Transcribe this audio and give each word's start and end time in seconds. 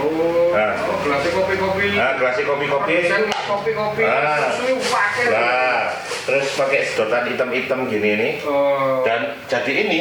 Oh, 0.00 0.56
Nah. 0.56 0.72
gelas 1.04 1.24
kopi-kopi. 1.28 1.86
Nah, 1.94 2.16
gelasnya 2.16 2.44
kopi-kopi. 2.48 2.94
Sen 3.04 3.22
kopi-kopi. 3.28 4.02
Ah. 4.04 4.48
Susu 4.56 4.76
pakai. 4.88 5.24
Nah, 5.28 5.80
terus 6.24 6.46
pakai 6.56 6.80
sedotan 6.88 7.24
hitam-hitam 7.28 7.84
gini 7.86 8.10
nih. 8.16 8.32
Oh. 8.48 9.04
Dan 9.04 9.36
jadi 9.46 9.72
ini 9.86 10.00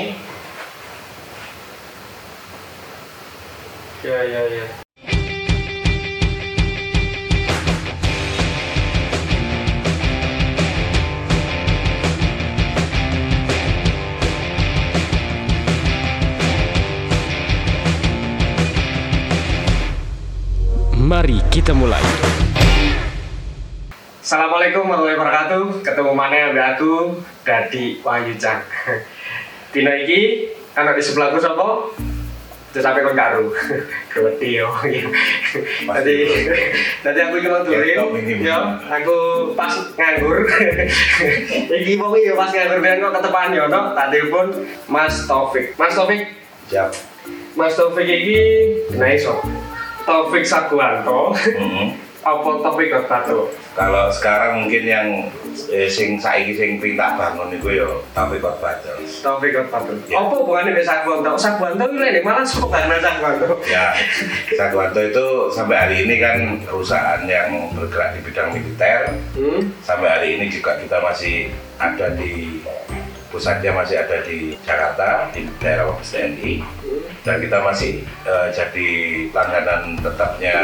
Ya 3.99 4.23
ya 4.23 4.41
ya. 4.47 4.88
Mari 21.09 21.41
kita 21.49 21.73
mulai. 21.73 22.05
Assalamualaikum 24.21 24.85
warahmatullahi 24.85 25.17
wabarakatuh. 25.17 25.63
Ketemu 25.81 26.11
mana 26.13 26.53
ambek 26.53 26.65
aku 26.77 27.17
Dadi 27.41 27.97
Wahyu 28.05 28.37
Cang. 28.37 28.61
Dino 29.73 29.89
iki 29.89 30.53
anak 30.77 30.93
di 30.93 31.01
sebelahku 31.01 31.41
sapa? 31.41 31.97
Terus 32.69 32.85
sampai 32.85 33.01
kon 33.01 33.17
karo. 33.17 33.49
Gede 34.13 34.61
yo. 34.61 34.69
Tadi 35.89 36.17
tadi 37.01 37.19
aku 37.25 37.41
cuma 37.41 37.65
Ya, 37.65 38.05
turin. 38.05 38.45
Yo, 38.45 38.59
aku 38.77 39.17
pas 39.57 39.73
nganggur. 39.97 40.45
iki 41.81 41.97
mau 41.97 42.13
yo 42.13 42.37
pas 42.37 42.53
nganggur 42.53 42.85
ben 42.85 43.01
kok 43.01 43.17
ketepan 43.17 43.57
yo 43.57 43.65
no. 43.65 43.97
Tadi 43.97 44.29
pun 44.29 44.53
Mas 44.85 45.25
Taufik. 45.25 45.73
Mas 45.73 45.97
Taufik, 45.97 46.21
siap. 46.69 46.93
Mas 47.57 47.73
Taufik 47.73 48.05
iki 48.05 48.37
nah 48.93 49.09
iso. 49.09 49.58
Taufik 50.09 50.41
Saguanto. 50.41 51.37
Mm-mm. 51.37 51.93
Apa 52.19 52.49
Taufik 52.65 52.89
Tato? 53.05 53.53
Kalau 53.77 54.09
sekarang 54.09 54.65
mungkin 54.65 54.83
yang 54.83 55.07
eh, 55.69 55.85
sing 55.85 56.17
saiki 56.17 56.51
sing 56.51 56.81
perintah 56.81 57.15
bangun 57.15 57.53
itu 57.53 57.79
ya 57.79 57.87
kok 58.17 58.57
badal. 58.59 58.97
Taufik 59.21 59.53
Tato. 59.53 59.93
Ya. 60.09 60.17
Apa 60.17 60.33
hubungannya 60.41 60.73
dengan 60.73 60.89
Saguanto? 60.89 61.31
Saguanto 61.37 61.85
ini 61.93 62.01
lain 62.01 62.25
malah 62.25 62.41
sok 62.41 62.73
karena 62.73 62.97
Saguanto. 62.97 63.53
Ya, 63.69 63.93
Saguanto 64.57 64.99
itu 64.99 65.25
sampai 65.53 65.77
hari 65.77 65.95
ini 66.09 66.15
kan 66.17 66.37
perusahaan 66.65 67.21
yang 67.29 67.69
bergerak 67.77 68.17
di 68.17 68.19
bidang 68.25 68.49
militer. 68.49 69.13
Hmm? 69.37 69.61
Sampai 69.85 70.09
hari 70.09 70.29
ini 70.41 70.49
juga 70.49 70.75
kita 70.81 70.97
masih 71.05 71.53
ada 71.77 72.17
di 72.17 72.59
pusatnya 73.29 73.71
masih 73.73 74.01
ada 74.01 74.21
di 74.25 74.57
Jakarta 74.65 75.29
di 75.33 75.45
daerah 75.61 75.89
Mabes 75.89 76.11
TNI. 76.13 76.61
Dan 77.25 77.35
kita 77.41 77.57
masih 77.61 78.03
eh, 78.25 78.47
jadi 78.53 78.89
langganan 79.33 79.97
tetapnya 80.01 80.55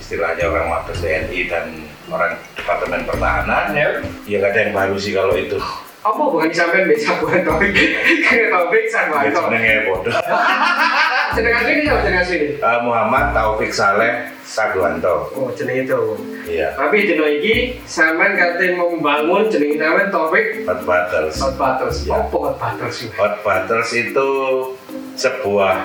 istilahnya 0.00 0.44
orang 0.48 0.66
Mabes 0.68 0.98
TNI 1.00 1.40
dan 1.48 1.66
orang 2.08 2.36
Departemen 2.56 3.04
Pertahanan. 3.04 3.76
Ya. 3.76 3.88
ya 4.24 4.36
nggak 4.40 4.52
ada 4.52 4.60
yang 4.68 4.74
baru 4.74 4.96
sih 4.96 5.12
kalau 5.12 5.36
itu 5.36 5.60
Apa 5.98 6.20
hubungan 6.20 6.46
sampean 6.48 6.86
dengan 6.86 7.00
Saguanto? 7.00 7.52
Karena 7.58 8.46
Taufik 8.48 8.84
ya, 8.84 8.88
Saguanto. 8.88 9.40
jenenge 9.44 9.74
bodoh 9.84 10.14
Jeneng 11.36 11.54
asli 11.54 11.70
ini 11.70 11.82
siapa 11.84 12.00
jeneng 12.00 12.20
asli? 12.20 12.38
Eh, 12.56 12.78
Muhammad 12.80 13.24
Taufik 13.30 13.70
Saleh 13.70 14.12
Saguanto 14.40 15.28
Oh, 15.34 15.50
jeneng 15.52 15.84
itu. 15.84 15.98
iya 16.46 16.72
Tapi 16.72 17.04
dino 17.04 17.26
iki 17.26 17.82
sampean 17.84 18.32
kate 18.32 18.72
membangun 18.72 19.46
jeneng 19.46 19.74
sampean 19.76 20.08
Taufik 20.08 20.46
Hot 20.64 20.80
Battles 20.82 21.34
Hot 21.36 21.54
Battles. 21.56 21.96
Ya. 22.02 22.14
Apa 22.16 22.36
Hot 22.38 22.56
Battles 22.56 22.94
sih? 22.94 23.08
Hot 23.14 23.34
Battles 23.42 23.90
itu 23.92 24.28
sebuah 25.14 25.76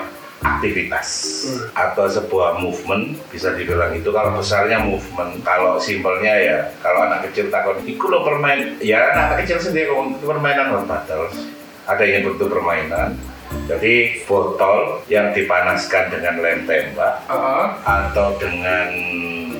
aktivitas 0.44 1.08
Hmm. 1.44 1.64
atau 1.74 2.04
sebuah 2.06 2.60
movement 2.60 3.16
bisa 3.28 3.52
dibilang 3.52 3.92
itu 3.92 4.08
kalau 4.08 4.36
besarnya 4.36 4.78
movement 4.78 5.40
kalau 5.40 5.80
simpelnya 5.80 6.34
ya 6.36 6.58
kalau 6.78 7.08
anak 7.08 7.26
kecil 7.28 7.48
takut 7.48 7.80
iku 7.82 8.06
lo 8.06 8.22
permain 8.22 8.76
ya 8.78 9.12
anak 9.12 9.42
kecil 9.42 9.58
sendiri 9.58 9.88
permainan 10.20 10.70
hot 10.70 10.84
battles 10.84 11.48
ada 11.84 12.04
yang 12.04 12.24
bentuk 12.24 12.48
permainan 12.48 13.16
jadi 13.64 14.24
botol 14.24 15.00
yang 15.06 15.30
dipanaskan 15.30 16.10
dengan 16.10 16.40
lem 16.40 16.64
tembak 16.64 17.24
Heeh. 17.24 17.64
atau 17.82 18.36
dengan 18.36 18.88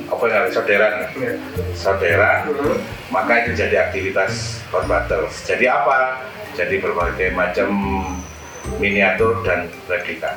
apa 0.05 0.25
yang 0.29 0.45
soderan 0.49 0.93
Ya. 1.17 1.33
soderan 1.73 2.45
Hmm. 2.45 2.77
maka 3.09 3.41
itu 3.41 3.57
jadi 3.57 3.89
aktivitas 3.89 4.61
hot 4.69 4.85
battles. 4.85 5.33
Jadi 5.45 5.65
apa? 5.65 6.19
Jadi 6.53 6.77
berbagai 6.77 7.31
macam 7.31 7.69
miniatur 8.77 9.45
dan 9.45 9.69
replika. 9.85 10.35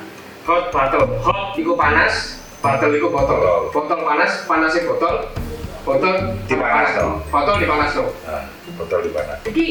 Hot 0.48 0.72
battle. 0.72 1.04
Hot 1.20 1.53
iku 1.60 1.76
panas, 1.76 2.41
battle 2.64 2.97
iku 2.97 3.12
botol. 3.12 3.36
Botol. 3.36 3.60
Botol 3.69 4.00
panas, 4.00 4.48
panasnya 4.48 4.88
botol. 4.88 5.28
Botol 5.84 6.14
Dipanas 6.48 6.91
dong. 6.97 7.20
Botol 7.28 7.54
dipanas 7.60 7.92
dong. 7.92 8.09
Nah, 8.25 8.44
botol 8.81 8.98
di 9.04 9.10
mana? 9.12 9.34
Iki 9.44 9.66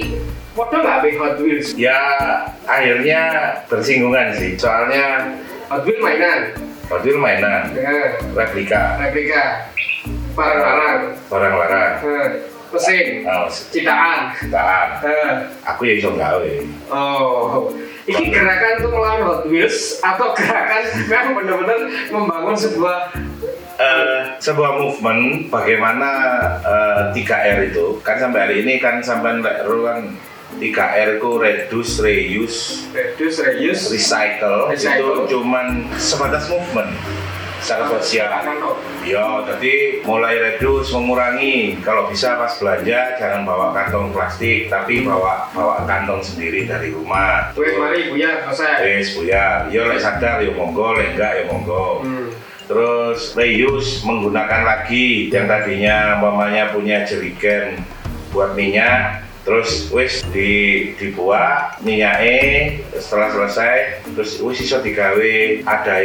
padha 0.53 0.77
nggak 0.81 0.95
ambek 1.01 1.13
Hot 1.17 1.35
Wheels? 1.41 1.73
Ya 1.77 1.97
akhirnya 2.69 3.21
bersinggungan 3.65 4.37
sih. 4.37 4.53
Soalnya 4.53 5.33
Hot 5.73 5.81
Wheels 5.81 6.01
mainan. 6.01 6.53
Hot 6.93 7.01
Wheels 7.01 7.17
mainan, 7.17 7.73
replika, 8.37 9.01
replika 9.01 9.73
barang-barang. 10.37 10.99
barang-barang. 11.25 11.91
Eh, 12.05 12.29
mesin, 12.69 13.05
Nah, 13.21 13.47
citaan. 13.47 14.33
citaan. 14.33 14.87
Eh, 15.01 15.33
Aku 15.65 15.81
ya 15.83 15.93
iso 15.95 16.11
gawe. 16.11 16.53
oh, 16.87 17.71
ini 18.03 18.27
gerakan 18.27 18.71
untuk 18.79 18.91
melawan 18.93 19.21
Hot 19.23 19.43
Wheels 19.45 19.99
atau 19.99 20.31
gerakan 20.31 20.83
memang 21.05 21.33
benar-benar 21.35 21.79
membangun 22.09 22.55
sebuah 22.55 22.97
Eh, 23.77 24.21
sebuah 24.41 24.73
movement 24.73 25.53
bagaimana 25.53 26.09
eh, 26.59 27.01
3R 27.13 27.69
itu 27.69 28.01
kan 28.01 28.17
sampai 28.17 28.39
hari 28.41 28.55
ini 28.65 28.81
kan 28.81 29.05
sampai 29.05 29.37
kan 29.37 30.17
3R 30.57 31.21
itu 31.21 31.29
reduce, 31.37 32.01
reuse, 32.01 32.89
reduce, 32.89 33.37
reuse, 33.37 33.93
recycle, 33.93 34.73
Recycle. 34.73 35.29
itu 35.29 35.37
cuman 35.37 35.85
sebatas 35.93 36.49
movement 36.49 36.89
secara 37.61 37.85
sosial. 37.91 38.29
Ya, 39.07 39.23
jadi 39.43 40.03
mulai 40.03 40.35
reduce, 40.39 40.91
mengurangi. 40.95 41.79
Kalau 41.83 42.09
bisa 42.11 42.35
pas 42.35 42.51
belanja 42.59 43.19
jangan 43.19 43.47
bawa 43.47 43.71
kantong 43.71 44.11
plastik, 44.11 44.67
tapi 44.67 45.03
bawa 45.03 45.47
bawa 45.51 45.83
kantong 45.87 46.23
sendiri 46.23 46.67
dari 46.67 46.91
rumah. 46.91 47.51
Wes 47.55 47.75
mari 47.77 48.11
Buya 48.11 48.43
selesai. 48.47 48.83
Wes, 48.83 49.07
Buya. 49.15 49.67
Ya 49.71 49.81
lek 49.87 49.99
sadar 49.99 50.43
ya 50.43 50.51
monggo, 50.55 50.95
lek 50.95 51.15
enggak 51.15 51.31
ya 51.39 51.43
monggo. 51.51 52.03
Hmm. 52.03 52.29
Terus 52.67 53.31
reuse 53.39 54.03
menggunakan 54.03 54.67
lagi 54.67 55.31
yang 55.31 55.47
tadinya 55.47 56.19
mamanya 56.19 56.75
punya 56.75 57.07
jerigen 57.07 57.79
buat 58.35 58.59
minyak 58.59 59.26
terus 59.47 59.87
wis 59.95 60.27
di 60.35 60.51
dibuat 60.99 61.79
minyaknya 61.79 62.75
setelah 62.99 63.31
selesai 63.31 64.03
terus 64.11 64.43
wis 64.43 64.59
iso 64.59 64.83
digawe 64.83 65.33
ada 65.63 66.03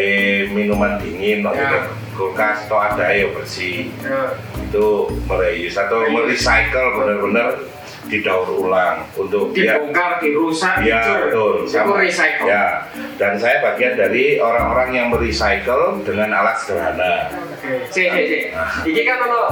minuman 0.54 1.02
dingin 1.02 1.42
no, 1.42 1.50
Ya. 1.50 1.90
kulkas 2.14 2.70
atau 2.70 2.78
ada 2.78 3.10
yang 3.10 3.34
bersih 3.34 3.90
Ya. 3.98 4.38
itu 4.62 5.10
mereuse 5.26 5.74
atau 5.74 6.06
merecycle 6.06 7.02
benar-benar 7.02 7.66
didaur 8.06 8.46
ulang 8.62 9.06
untuk 9.14 9.50
ya 9.54 9.78
Dibongkar, 9.78 10.18
dirusak, 10.18 10.82
Ya 10.82 11.00
betul. 11.22 11.64
Itu 11.70 11.92
recycle. 11.94 12.46
Ya. 12.50 12.90
Dan 13.14 13.38
saya 13.38 13.62
bagian 13.62 13.94
dari 13.94 14.42
orang-orang 14.42 14.90
yang 14.90 15.06
merecycle 15.08 16.02
dengan 16.02 16.34
alat 16.34 16.58
sederhana. 16.60 17.30
Oke, 17.30 17.86
cek, 17.94 18.08
cek, 18.10 18.26
cek. 18.26 18.44
Iki 18.90 19.02
kan 19.06 19.18
ono 19.22 19.42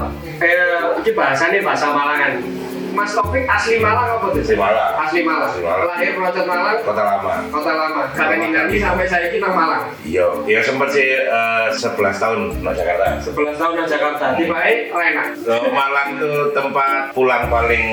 eh 0.43 0.83
iki 0.99 1.15
bahasane 1.15 1.63
bahasa 1.63 1.95
Malangan. 1.95 2.60
Mas 2.91 3.13
Taufik 3.15 3.45
asli 3.47 3.77
Malang 3.79 4.19
apa 4.19 4.27
tuh? 4.35 4.43
Asli 4.43 4.57
Malang. 4.59 4.93
Asli 4.99 5.21
Malang. 5.23 5.49
Asli 5.51 5.63
Malang. 5.63 5.87
Lahir 5.91 6.11
Procot 6.17 6.45
Malang, 6.47 6.77
Kota 6.83 7.03
lama. 7.03 7.35
Kota 7.51 7.73
Lama. 7.75 8.03
Kakek 8.15 8.39
nanti 8.51 8.77
sampai 8.79 9.07
saya 9.07 9.27
kita 9.31 9.49
Malang. 9.51 9.85
Iya, 10.03 10.27
ya 10.47 10.61
sempat 10.61 10.89
sih 10.91 11.07
eh, 11.15 11.67
11 11.71 12.23
tahun 12.23 12.39
di 12.59 12.67
Jakarta. 12.67 13.07
11 13.23 13.61
tahun 13.61 13.73
di 13.79 13.85
Jakarta. 13.87 14.25
Tiba 14.35 14.59
eh 14.67 14.79
enak. 14.91 15.27
Malang 15.71 16.09
tuh 16.19 16.51
tempat 16.53 17.15
pulang 17.15 17.47
paling 17.51 17.85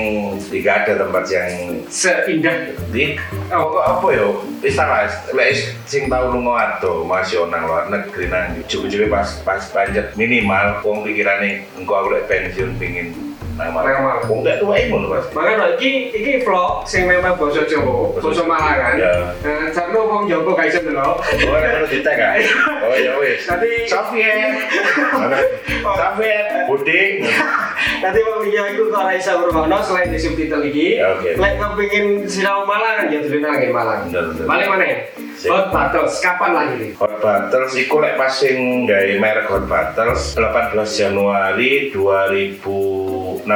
tiga 0.50 0.84
ada 0.84 0.94
tempat 1.04 1.24
yang 1.28 1.50
Seindah 1.88 2.72
di 2.92 3.16
oh, 3.52 3.80
apa 3.80 4.06
ya 4.12 4.26
istilah 4.64 5.08
lek 5.36 5.56
sing 5.84 6.08
tau 6.08 6.32
lunga 6.32 6.78
ado 6.78 7.04
masih 7.04 7.46
nang 7.48 7.64
luar 7.68 7.88
negeri 7.88 8.28
nang 8.28 8.58
cukup 8.68 9.08
pas 9.08 9.28
pas 9.44 9.62
panjat 9.72 10.12
minimal 10.16 10.80
wong 10.84 11.04
pikirane 11.04 11.68
engko 11.76 11.92
aku 11.94 12.08
lek 12.16 12.26
pensiun 12.28 12.76
pingin 12.76 13.27
Malang 13.58 13.74
Malang. 14.06 14.22
wong 14.30 14.40
gak 14.46 14.62
tuwa 14.62 14.78
ngono 14.78 15.06
Mas 15.10 15.26
Makanya 15.34 15.66
iki 15.74 16.14
iki 16.14 16.32
vlog 16.46 16.86
sing 16.86 17.10
memang 17.10 17.34
basa 17.34 17.66
Jawa, 17.66 18.14
basa 18.14 18.42
Malangan. 18.46 18.94
Ya. 18.94 19.12
Eh, 19.42 19.66
Jarno 19.74 20.00
wong 20.06 20.22
Jawa 20.30 20.54
gak 20.54 20.70
iso 20.70 20.80
delok. 20.86 21.18
Oh, 21.18 21.54
ada 21.58 21.68
perlu 21.74 21.86
ditek 21.90 22.14
kan? 22.14 22.38
Oh 22.86 22.94
ya 22.94 23.12
wis. 23.18 23.42
Nanti 23.50 23.70
Sofian. 23.90 24.38
Sofian, 25.98 26.44
Buding. 26.70 27.14
nanti 27.98 28.18
wong 28.22 28.38
liya 28.46 28.62
iku 28.78 28.94
kok 28.94 29.02
ora 29.02 29.12
iso 29.18 29.32
ngrungokno 29.34 29.78
selain 29.82 30.14
di 30.14 30.18
subtitle 30.22 30.62
iki. 30.70 31.02
Ya. 31.02 31.18
Lek 31.34 31.58
kepengin 31.58 32.06
sinau 32.30 32.62
Malang 32.62 33.10
ya 33.10 33.18
dulu 33.18 33.42
nang 33.42 33.58
Malang. 33.74 34.00
Balik 34.46 34.66
mana? 34.70 34.86
Sip. 34.86 35.27
Hot 35.40 35.70
Battles 35.70 36.18
kapan 36.18 36.50
lagi 36.50 36.74
nih? 36.76 36.90
Hot 36.98 37.22
Battles 37.22 37.70
iku 37.72 38.02
lek 38.02 38.18
pas 38.18 38.32
sing 38.32 38.58
gawe 38.84 39.14
merek 39.14 39.46
Hot 39.46 39.64
Battles 39.64 40.34
18 40.34 40.74
Januari 40.90 41.94
2016. 41.94 43.46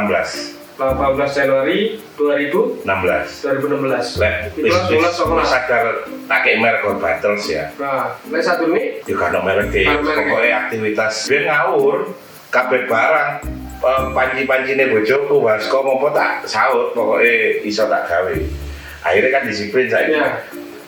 18 0.72 0.86
Januari 1.28 1.78
2000 2.14 2.86
16. 2.86 3.42
2016. 3.42 4.22
Lek 4.22 4.34
Itu 4.52 4.62
wis 4.62 4.76
wis 4.88 4.94
12 4.94 5.10
sekolah. 5.12 5.44
sadar 5.44 5.84
pakai 6.24 6.54
merek 6.56 6.82
Hot 6.84 6.98
Battles 6.98 7.42
ya. 7.46 7.74
Nah, 7.76 8.14
lek 8.24 8.42
satu 8.42 8.70
nih 8.70 9.02
Ya 9.02 9.14
kan 9.16 9.34
merek 9.36 9.74
e, 9.74 9.82
merek. 9.82 10.24
pokoknya 10.28 10.50
aktivitas 10.62 11.26
ben 11.26 11.44
ngawur 11.44 12.14
kabeh 12.48 12.84
barang 12.84 13.30
eh, 13.80 14.04
panci-pancine 14.12 14.84
bojoku 14.86 15.40
wasko 15.40 15.78
mopo 15.80 16.12
tak 16.12 16.46
saut 16.46 16.94
pokoknya 16.94 17.58
iso 17.62 17.90
tak 17.90 18.06
gawe. 18.06 18.34
Akhirnya 19.02 19.30
kan 19.32 19.42
disiplin 19.44 19.90
saya. 19.90 20.06
ya. 20.06 20.30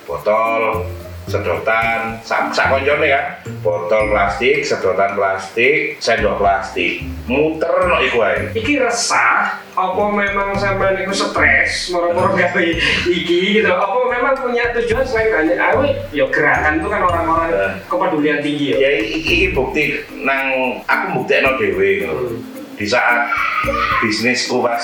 Botol 0.05 0.85
sedotan 1.25 2.21
sak 2.21 2.53
sak 2.53 2.69
koncone 2.69 3.09
kan 3.09 3.41
botol 3.65 4.13
plastik 4.13 4.61
sedotan 4.61 5.17
plastik 5.17 5.97
sendok 5.97 6.37
plastik 6.37 7.01
muter 7.25 7.89
no 7.89 7.97
iku 7.97 8.21
ae 8.21 8.53
Iki 8.53 8.85
resah, 8.85 9.57
apa 9.73 10.03
memang 10.13 10.53
sampean 10.53 11.01
iku 11.01 11.17
stres, 11.17 11.89
moro-moro 11.89 12.37
gawe 12.37 12.61
iki 13.09 13.57
gitu. 13.57 13.73
Apa 13.73 13.97
memang 14.13 14.37
punya 14.37 14.69
tujuan 14.77 15.01
selain 15.01 15.33
hanya 15.33 15.73
awe 15.73 15.89
ya 16.13 16.29
gerakan 16.29 16.85
itu 16.85 16.89
kan 16.93 17.01
orang-orang 17.01 17.49
Ya. 17.49 17.69
kepedulian 17.89 18.39
tinggi 18.45 18.67
ya. 18.73 18.77
ya 18.77 18.91
iki, 19.01 19.17
iki 19.17 19.37
bukti 19.51 19.83
nang 20.21 20.53
aku 20.85 21.05
buktekno 21.17 21.57
dhewe 21.57 22.05
ngono 22.05 22.23
Hmm. 22.75 22.77
di 22.77 22.91
saat 22.91 23.31
bisnisku 24.03 24.59
pas 24.59 24.83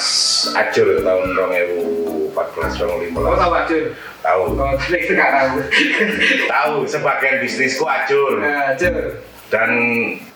ajur 0.57 1.03
tahun 1.03 1.35
2014 1.35 2.31
Oh 2.79 2.97
2015 3.03 3.35
tahu 3.37 3.53
aja. 3.53 3.77
Tahu. 4.21 4.43
Oh, 4.57 4.73
tapi 4.77 4.97
itu 5.01 5.13
nggak 5.17 5.33
tahu. 5.33 5.55
tahu 6.49 6.75
sebagian 6.85 7.41
bisnisku 7.41 7.85
ajur 7.85 8.41
Nah, 8.41 8.73
aja. 8.77 8.91
dan 9.51 9.71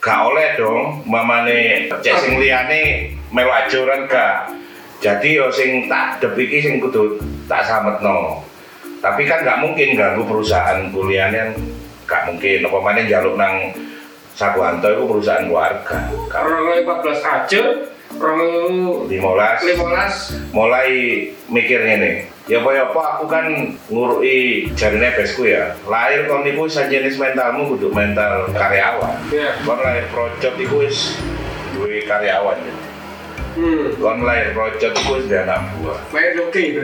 gak 0.03 0.21
oleh 0.27 0.59
dong 0.59 1.07
mamane 1.07 1.87
cek 2.03 2.17
sing 2.19 2.35
liyane 2.43 3.15
melu 3.31 3.51
ajuran 3.53 4.11
gak. 4.11 4.51
Jadi 4.99 5.37
yo 5.39 5.53
sing 5.53 5.87
tak 5.87 6.19
depiki 6.19 6.65
sing 6.65 6.81
kudu 6.81 7.21
tak 7.47 7.63
sametno. 7.63 8.43
Tapi 8.99 9.29
kan 9.29 9.45
gak 9.45 9.61
mungkin 9.61 9.95
ganggu 9.95 10.25
perusahaan 10.25 10.89
kuliahnya 10.91 11.55
gak 12.09 12.27
mungkin. 12.33 12.65
Apa 12.67 12.79
mana 12.81 13.05
jaluk 13.07 13.37
nang 13.39 13.71
Saguanto 14.35 14.91
itu 14.91 15.07
perusahaan 15.07 15.47
keluarga 15.47 16.11
kalau 16.27 16.67
Orang 16.67 16.83
14 17.07 17.23
aja, 17.23 17.63
orang 18.19 18.43
15 19.07 19.15
15 19.79 20.51
mulai 20.51 20.91
mikirnya 21.47 21.95
nih 22.03 22.15
ya 22.45 22.61
apa 22.61 22.71
ya 22.77 22.83
apa 22.93 23.01
aku 23.17 23.25
kan 23.25 23.47
ngurui 23.89 24.69
jarine 24.77 25.17
besku 25.17 25.49
ya 25.49 25.73
lahir 25.89 26.29
kon 26.29 26.45
niku 26.45 26.69
sajenis 26.69 27.17
mentalmu 27.17 27.73
kudu 27.73 27.89
mental 27.89 28.53
karyawan 28.53 29.17
ya. 29.33 29.57
kon 29.65 29.81
lahir 29.81 30.05
project 30.13 30.61
iku 30.61 30.85
wis 30.85 31.17
duwe 31.73 32.05
karyawan 32.05 32.61
ya. 32.61 32.75
Hmm. 33.55 33.87
kon 33.97 34.21
lahir 34.23 34.51
project 34.51 34.95
iku 34.99 35.15
wis 35.15 35.31
anak 35.31 35.63
buah 35.79 35.99
Main 36.11 36.35
oke 36.43 36.59
itu. 36.59 36.83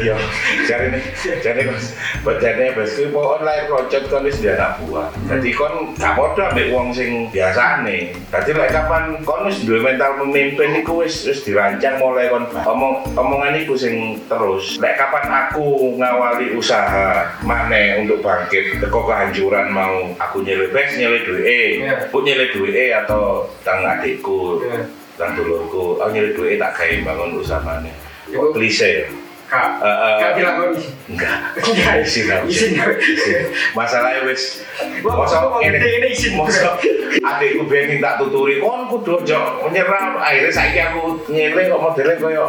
iya 0.00 0.16
jarine 0.64 1.00
jarine 1.40 1.62
Mas 1.68 1.92
buat 2.20 2.40
jarine 2.40 2.72
besku 2.72 3.06
iku 3.06 3.20
kon 3.20 3.42
lahir 3.44 3.68
project 3.68 4.04
kon 4.08 4.24
wis 4.24 4.40
anak 4.40 4.80
buah 4.82 5.08
jadi 5.28 5.50
kon 5.52 5.92
gak 5.94 6.16
padha 6.16 6.48
ambek 6.50 6.72
wong 6.72 6.88
sing 6.90 7.28
biasane 7.28 8.16
dadi 8.28 8.50
lek 8.52 8.72
kapan 8.72 9.20
kon 9.20 9.44
wis 9.44 9.60
duwe 9.62 9.80
mental 9.80 10.16
pemimpin 10.16 10.80
iku 10.80 11.04
wis 11.04 11.24
wis 11.24 11.44
dirancang 11.44 12.00
mulai 12.00 12.28
kon 12.28 12.48
omong 12.56 13.04
omongan 13.12 13.60
iku 13.60 13.76
sing 13.76 14.16
terus 14.24 14.80
lek 14.80 14.96
kapan 14.96 15.28
aku 15.28 15.92
ngawali 15.94 16.56
usaha 16.56 17.36
maneh 17.44 18.00
untuk 18.00 18.24
bangkit 18.24 18.80
teko 18.80 19.04
kehancuran 19.04 19.68
mau 19.68 20.08
aku 20.16 20.40
nyele 20.40 20.72
bes 20.72 20.96
nyele 20.96 21.20
duwe 21.22 21.44
Iya. 21.46 22.08
aku 22.08 22.24
nyele 22.24 22.48
duwe 22.50 22.90
atau 22.90 23.44
tang 23.60 23.84
adikku 23.84 24.64
Ya. 24.64 24.80
Tang 25.16 25.32
dulurku 25.32 25.96
aku 25.96 26.08
nyele 26.10 26.30
duwe 26.32 26.56
tak 26.56 26.72
gawe 26.72 26.96
bangun 27.04 27.36
usaha 27.36 27.60
maneh 27.60 27.92
Iku- 28.26 28.52
klise 28.52 29.08
Kak, 29.46 29.78
Eh, 29.78 29.86
eh, 29.86 30.14
kak 30.18 30.30
dilakoni. 30.34 30.82
enggak 31.06 31.54
Enggak. 31.54 32.02
Izin 32.02 32.26
aku. 32.26 32.50
Izin. 32.50 33.46
masalahnya 33.72 34.26
wis 34.26 34.66
kok 34.98 35.62
ini 35.62 35.78
ini 35.78 36.06
izin. 36.10 36.34
masa 36.34 36.74
adikku 37.14 37.62
biar 37.64 37.86
minta 37.86 38.18
tuturi 38.18 38.58
kon 38.58 38.90
kudu 38.90 39.22
ojo 39.22 39.38
menyerah 39.62 40.18
akhirnya 40.18 40.50
saiki 40.50 40.82
aku 40.82 41.22
nyele 41.30 41.62
kok 41.62 41.78
modelnya 41.78 42.18
koyo 42.18 42.46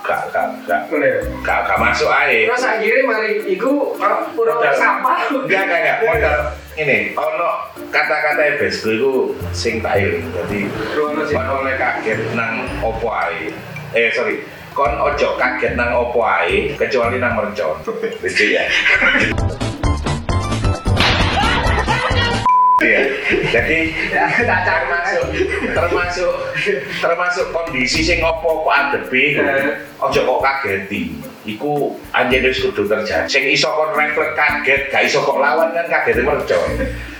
gak 0.00 0.32
gak 0.32 0.48
gak 0.64 0.80
ya. 0.88 1.20
gak 1.44 1.60
gak 1.62 1.76
masuk 1.78 2.08
ae 2.08 2.48
Terus 2.48 2.64
akhirnya 2.64 3.02
mari 3.04 3.30
iku 3.46 3.92
uh, 3.94 4.24
pura 4.32 4.72
sampah. 4.72 5.28
enggak 5.28 5.62
enggak 5.62 5.78
enggak 5.78 5.98
modal 6.00 6.36
ini 6.74 6.98
ono 7.12 7.50
kata-kata 7.92 8.56
besku 8.56 8.88
itu 8.96 9.12
sing 9.52 9.84
tak 9.84 10.00
eling 10.00 10.24
jadi 10.32 10.60
kon 10.96 11.46
oleh 11.60 11.76
kaget 11.76 12.18
nang 12.32 12.64
opo 12.80 13.12
ae? 13.12 13.52
Eh 13.92 14.08
sorry. 14.16 14.40
Kon 14.72 14.96
ojo 14.96 15.36
kaget 15.36 15.76
nang 15.76 15.92
opo 15.92 16.24
ae 16.24 16.72
kecuali 16.80 17.20
nang 17.20 17.36
mercon 17.36 17.76
lucu 17.84 18.44
ya 18.48 18.64
Iya, 22.82 22.98
jadi 23.54 23.78
cari 24.42 24.58
termasuk 24.66 25.24
termasuk 25.70 26.34
termasuk 26.98 27.46
kondisi 27.54 28.02
sing 28.02 28.18
opo 28.18 28.66
kok 28.66 28.74
adepi 28.74 29.38
Eh. 29.38 29.70
ojo 30.02 30.18
kok 30.18 30.40
kageti. 30.42 31.14
Iku 31.46 31.94
anjene 32.10 32.50
wis 32.50 32.58
kudu 32.58 32.88
terjadi 32.90 33.30
sing 33.30 33.46
iso 33.46 33.70
kon 33.70 33.94
refleks 33.94 34.34
kaget 34.34 34.90
gak 34.90 35.06
iso 35.06 35.22
kok 35.22 35.38
lawan 35.38 35.70
kan 35.70 35.86
kaget 35.86 36.26
mercon 36.26 36.70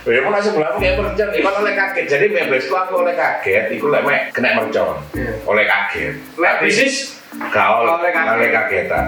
Ya 0.03 0.19
mau 0.27 0.35
langsung 0.35 0.59
belakang 0.59 0.83
kayak 0.83 0.99
mercon, 0.99 1.29
iku 1.31 1.49
oleh 1.63 1.75
kaget. 1.79 2.07
Jadi 2.11 2.27
membesku 2.35 2.75
aku 2.75 3.07
oleh 3.07 3.15
kaget, 3.15 3.71
iku 3.71 3.87
lek 3.87 4.03
mek 4.03 4.35
kena 4.35 4.59
mercon. 4.59 4.99
Iya. 5.15 5.33
Oleh 5.47 5.65
kaget. 5.71 6.15
Lek 6.35 6.55
bisnis 6.59 7.23
oleh 7.39 7.87
oleh 7.87 8.11
kaget. 8.11 8.33
oleh 8.35 8.51
kagetan. 8.51 9.07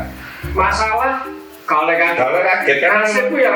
masalah 0.54 1.26
kalau 1.64 1.96
kan 1.96 2.12
Gak 2.12 2.28
oleh 2.28 2.42
kaget 2.44 2.78
karena 2.84 2.98
nasibku 3.00 3.36
ya 3.40 3.50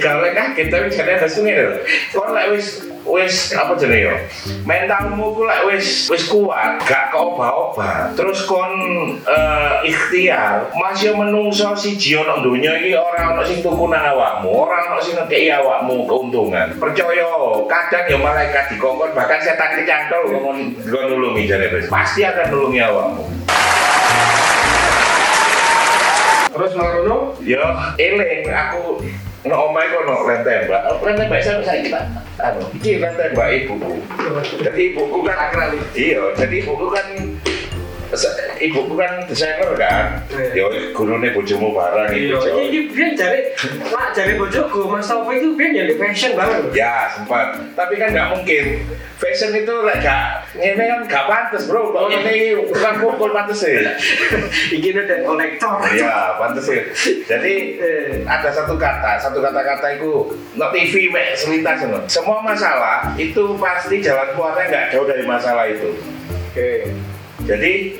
gak 0.00 0.14
oleh 0.20 0.32
kaget 0.36 0.66
tapi 0.68 0.86
jadi 0.92 1.10
ada 1.16 1.28
sungai 1.28 1.56
lho. 1.56 1.80
Kon 2.12 2.36
lek 2.36 2.46
wis 2.52 2.84
wis 3.08 3.56
apa 3.56 3.72
jenenge 3.80 4.04
yo? 4.04 4.14
Mentalmu 4.68 5.32
ku 5.32 5.48
lek 5.48 5.64
wis 5.72 6.12
wis 6.12 6.28
kuat, 6.28 6.76
gak 6.84 7.08
keoba-oba. 7.08 8.12
Terus 8.12 8.44
kon 8.44 8.72
eh, 9.24 9.74
ikhtiar, 9.88 10.68
masih 10.76 11.16
menungso 11.16 11.72
siji 11.72 12.20
ono 12.20 12.44
donya 12.44 12.76
iki 12.76 12.92
ora 12.92 13.32
ono 13.32 13.42
sing 13.44 13.64
tuku 13.64 13.84
nang 13.88 14.04
awakmu, 14.12 14.52
ora 14.52 14.92
ono 14.92 15.00
sing 15.00 15.16
ngekeki 15.16 15.48
awakmu 15.56 16.04
keuntungan. 16.04 16.76
Percaya, 16.76 17.32
kadang 17.64 18.04
ya 18.12 18.16
malaikat 18.20 18.64
dikongkon 18.76 19.16
bahkan 19.16 19.40
setan 19.40 19.72
kecantol 19.72 20.36
ngomong 20.36 20.56
nggon 20.84 21.04
nulungi 21.16 21.48
jare. 21.48 21.66
Pasti 21.88 22.28
akan 22.28 22.52
nulungi 22.52 22.80
awakmu. 22.84 23.24
Terus 26.58 26.74
Marono 26.74 27.38
Yo, 27.46 27.62
eling 28.02 28.50
aku 28.50 28.98
no 29.46 29.70
omai 29.70 29.94
kono 29.94 30.26
lem 30.26 30.42
tembak. 30.42 30.90
Lem 31.06 31.14
tembak 31.14 31.38
saya 31.38 31.62
saya 31.62 31.78
kita 31.86 32.00
anu, 32.42 32.66
iki 32.74 32.98
lem 32.98 33.14
tembak 33.14 33.46
ibuku. 33.54 34.02
Jadi 34.58 34.80
ibuku 34.90 35.22
kan 35.22 35.38
Akrali. 35.38 35.78
Iya, 35.94 36.34
jadi 36.34 36.66
ibuku 36.66 36.90
kan 36.90 37.06
ibuku 38.58 38.94
kan 38.94 39.12
desainer 39.28 39.70
kan. 39.76 40.22
Iya. 40.32 40.52
Yo 40.56 40.66
gurune 40.92 41.28
bojomu 41.30 41.72
barang 41.72 42.08
Iya, 42.10 42.34
iku. 42.34 42.38
Jo. 42.40 42.52
ini 42.58 42.80
biar 42.90 43.10
cari, 43.14 43.40
mak 43.92 44.16
cari 44.16 44.32
bojoku, 44.34 44.80
Mas 44.88 45.06
Taufik 45.06 45.38
itu 45.38 45.48
biar 45.54 45.70
jadi 45.70 45.94
fashion 45.96 46.32
banget. 46.34 46.60
Ya 46.72 47.12
sempat, 47.12 47.60
tapi 47.76 47.94
kan 48.00 48.08
nggak 48.10 48.28
mungkin. 48.32 48.64
Fashion 49.18 49.50
itu 49.50 49.74
lek 49.82 49.98
gak 49.98 50.46
ngene 50.54 50.78
kan 50.78 51.00
gak 51.10 51.24
pantes 51.26 51.66
bro. 51.66 51.90
Kok 51.90 52.06
ini 52.06 52.54
bukan 52.54 52.94
pukul 53.02 53.34
pantes 53.34 53.58
sih. 53.58 53.74
Iki 54.78 54.94
udah 54.94 55.18
kolektor. 55.26 55.74
Iya, 55.90 56.38
pantes 56.38 56.64
sih. 56.64 56.80
Jadi 57.26 57.54
Eh, 57.78 58.22
ada 58.26 58.50
satu 58.50 58.78
kata, 58.78 59.18
satu 59.18 59.38
kata-kata 59.38 59.98
itu 59.98 60.30
no 60.54 60.66
TV 60.70 61.10
mek 61.10 61.34
selintas. 61.34 61.82
Semua 62.06 62.38
masalah 62.42 63.10
itu 63.14 63.58
pasti 63.58 63.98
jalan 63.98 64.34
keluarnya 64.34 64.64
nggak 64.70 64.86
jauh 64.94 65.06
dari 65.06 65.26
masalah 65.26 65.66
itu. 65.66 65.90
Oke. 66.50 66.90
Jadi 67.48 67.96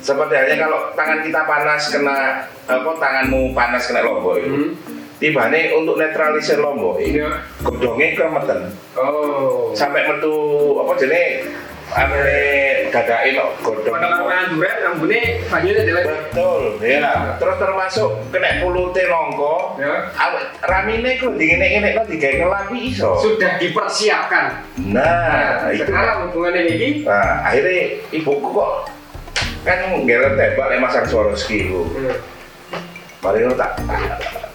seperti 0.00 0.32
halnya 0.32 0.56
kalau 0.58 0.78
tangan 0.96 1.20
kita 1.20 1.44
panas 1.44 1.92
kena 1.92 2.18
apa 2.64 2.90
tanganmu 2.96 3.52
panas 3.52 3.84
kena 3.84 4.00
lombok 4.00 4.40
itu. 4.40 4.48
Hmm. 4.48 4.70
Tiba 5.16 5.48
nih 5.48 5.72
untuk 5.72 5.96
netralisir 5.96 6.60
lombok 6.60 6.96
Iya. 6.98 7.40
godongnya 7.60 8.12
kemeten 8.14 8.60
Oh. 8.92 9.72
sampai 9.72 10.04
metu 10.04 10.36
apa 10.76 10.92
jenis 10.94 11.48
amene 11.88 12.40
dadake 12.92 13.28
no 13.36 13.44
godong. 13.60 13.94
Pada 13.94 14.08
orang 14.22 14.48
duret, 14.54 14.76
rambutnya 14.82 15.20
bajunya 15.50 15.82
jelek. 15.84 16.04
Betul, 16.06 16.62
ya. 16.82 17.36
Terus 17.36 17.56
termasuk 17.58 18.10
kena 18.30 18.50
pulute 18.62 19.02
nongko. 19.06 19.56
Ya. 19.80 19.94
Ramine 20.66 21.10
ku 21.20 21.34
dingene-ngene 21.34 21.96
kok 21.96 22.06
digawe 22.08 22.34
ngelapi 22.42 22.78
iso. 22.92 23.18
Sudah 23.20 23.58
dipersiapkan. 23.58 24.44
Nah, 24.90 25.70
itu. 25.70 25.86
sekarang 25.86 26.30
hubungannya 26.30 26.62
ini. 26.70 26.88
Nah, 27.02 27.46
akhirnya 27.46 28.00
ibuku 28.14 28.48
kok 28.54 28.72
kan 29.66 29.82
ngelem 30.06 30.38
tembak 30.38 30.66
lek 30.70 30.78
Mas 30.78 30.96
Swarovski 31.10 31.66
ku. 31.66 31.90
Hmm. 31.90 32.14
Mari 33.20 33.42
ngono 33.42 33.58
tak 33.58 33.82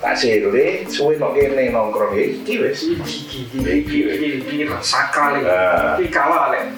tak- 0.02 0.18
sile 0.18 0.86
suwe 0.90 1.16
nok 1.22 1.38
kene 1.38 1.70
nongkrong 1.70 2.18
iki 2.18 2.54
wis. 2.58 2.90
Iki, 2.90 3.98
iki, 4.12 4.28
iki, 4.42 4.56
sakral 4.82 5.38
iki. 5.40 6.06
Kalah 6.10 6.50
lek 6.50 6.74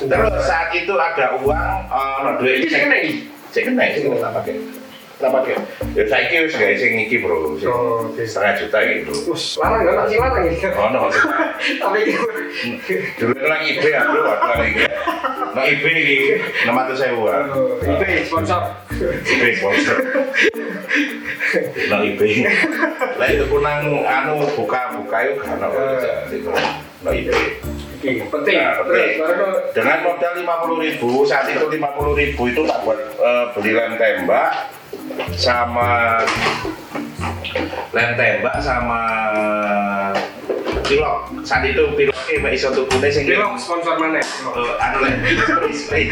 terus 0.00 0.44
saat 0.48 0.72
itu 0.72 0.92
ada 0.96 1.36
uang, 1.40 1.78
ono 1.88 2.30
duit 2.40 2.68
sing 2.68 2.88
kena 2.88 2.96
iki. 3.00 3.12
Cek 3.50 3.66
sih 3.66 4.00
kalau 4.06 4.22
tak 4.22 4.32
pakai. 4.40 4.79
Tak 5.20 5.28
pakai. 5.36 5.52
Ya 5.92 6.04
saya 6.08 6.32
kira 6.32 6.48
guys 6.48 6.80
sing 6.80 6.96
iki 6.96 7.20
bro, 7.20 7.52
sing 7.60 7.68
Oh, 7.68 8.08
setengah 8.16 8.56
juta 8.56 8.78
gitu. 8.88 9.12
Us, 9.28 9.60
larang 9.60 9.84
enggak 9.84 10.08
sih 10.08 10.16
larang 10.16 10.48
iki. 10.48 10.64
Oh 10.72 10.88
no, 10.88 11.12
Tapi 11.84 12.00
dulu 13.20 13.36
lagi 13.44 13.66
IB 13.76 13.84
ya 13.84 14.00
bro, 14.08 14.20
waktu 14.24 14.48
lagi. 14.56 14.80
Nah 15.52 15.64
IB 15.68 15.84
ini 15.84 16.16
enam 16.64 16.80
ratus 16.80 17.04
sewa. 17.04 17.36
Oh, 17.52 17.76
itu 17.84 18.04
sponsor. 18.24 18.60
IB 18.96 19.42
sponsor. 19.60 19.96
Nah 21.92 21.98
IB. 22.00 22.20
Lah 23.20 23.28
itu 23.28 23.44
kunang 23.52 23.84
anu 24.00 24.40
buka 24.56 24.96
buka 24.96 25.16
yuk 25.28 25.44
karena 25.44 25.68
Nah 27.04 27.12
IB. 27.12 27.28
Iki 28.00 28.32
penting. 28.32 28.56
Nah, 28.56 28.80
penting. 28.80 29.20
Dengan 29.76 29.98
modal 30.00 30.32
lima 30.32 30.64
puluh 30.64 30.80
ribu, 30.80 31.28
saat 31.28 31.44
itu 31.52 31.68
lima 31.68 31.92
puluh 31.92 32.16
ribu 32.16 32.48
itu 32.48 32.64
tak 32.64 32.80
buat 32.88 32.96
beli 33.52 33.76
lem 33.76 34.00
tembak 34.00 34.79
sama 35.34 36.20
lem 37.90 38.10
tembak 38.14 38.56
sama 38.60 39.02
pilok. 40.84 41.30
Saat 41.42 41.62
itu 41.64 41.82
piloknya 41.94 42.36
mek 42.42 42.52
iso 42.52 42.68
tukune 42.70 43.08
sing 43.08 43.26
Pilok 43.26 43.54
sponsor 43.56 43.94
mana? 43.96 44.18
Eh, 44.20 44.72
anu 44.78 44.98
lem 45.00 45.14
spray 45.78 46.10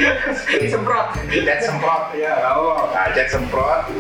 Semprot. 0.67 1.15
cat 1.45 1.59
semprot. 1.61 2.03
Ya, 2.15 2.35
oh. 2.55 2.87
Nah, 2.91 3.11
cat 3.11 3.27
semprot. 3.29 3.91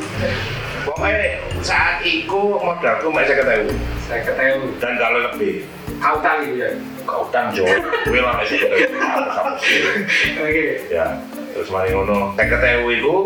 Pokoknya 0.86 1.42
saat 1.60 2.00
itu 2.00 2.40
modalku 2.56 3.12
mek 3.12 3.28
saya 3.28 3.44
ketahui 3.44 3.74
Saya 4.08 4.20
ketahui. 4.24 4.72
dan 4.80 4.96
kalau 4.96 5.18
lebih 5.28 5.66
Kautan 5.98 6.46
gitu 6.46 6.62
ya. 6.62 6.70
kau 7.02 7.26
tanggung 7.34 7.66
gue 8.06 8.20
lah 8.22 8.38
masih 8.38 8.56
ketahui 8.62 8.86
Oke. 10.46 10.64
ya 10.86 11.18
terus 11.50 11.68
mari 11.68 11.90
ngono 11.90 12.36
tek 12.36 12.48
ketewu 12.48 12.86
iku 12.94 13.16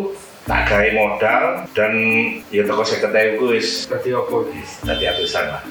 tak 0.42 0.60
gawe 0.66 0.88
modal 0.92 1.42
dan 1.70 1.92
ya 2.48 2.62
teko 2.62 2.82
seket 2.82 3.12
ewu 3.12 3.52
wis 3.52 3.86
Berarti 3.86 4.10
opo? 4.12 4.46
dadi 4.82 5.04
atusan 5.06 5.46
lah 5.48 5.62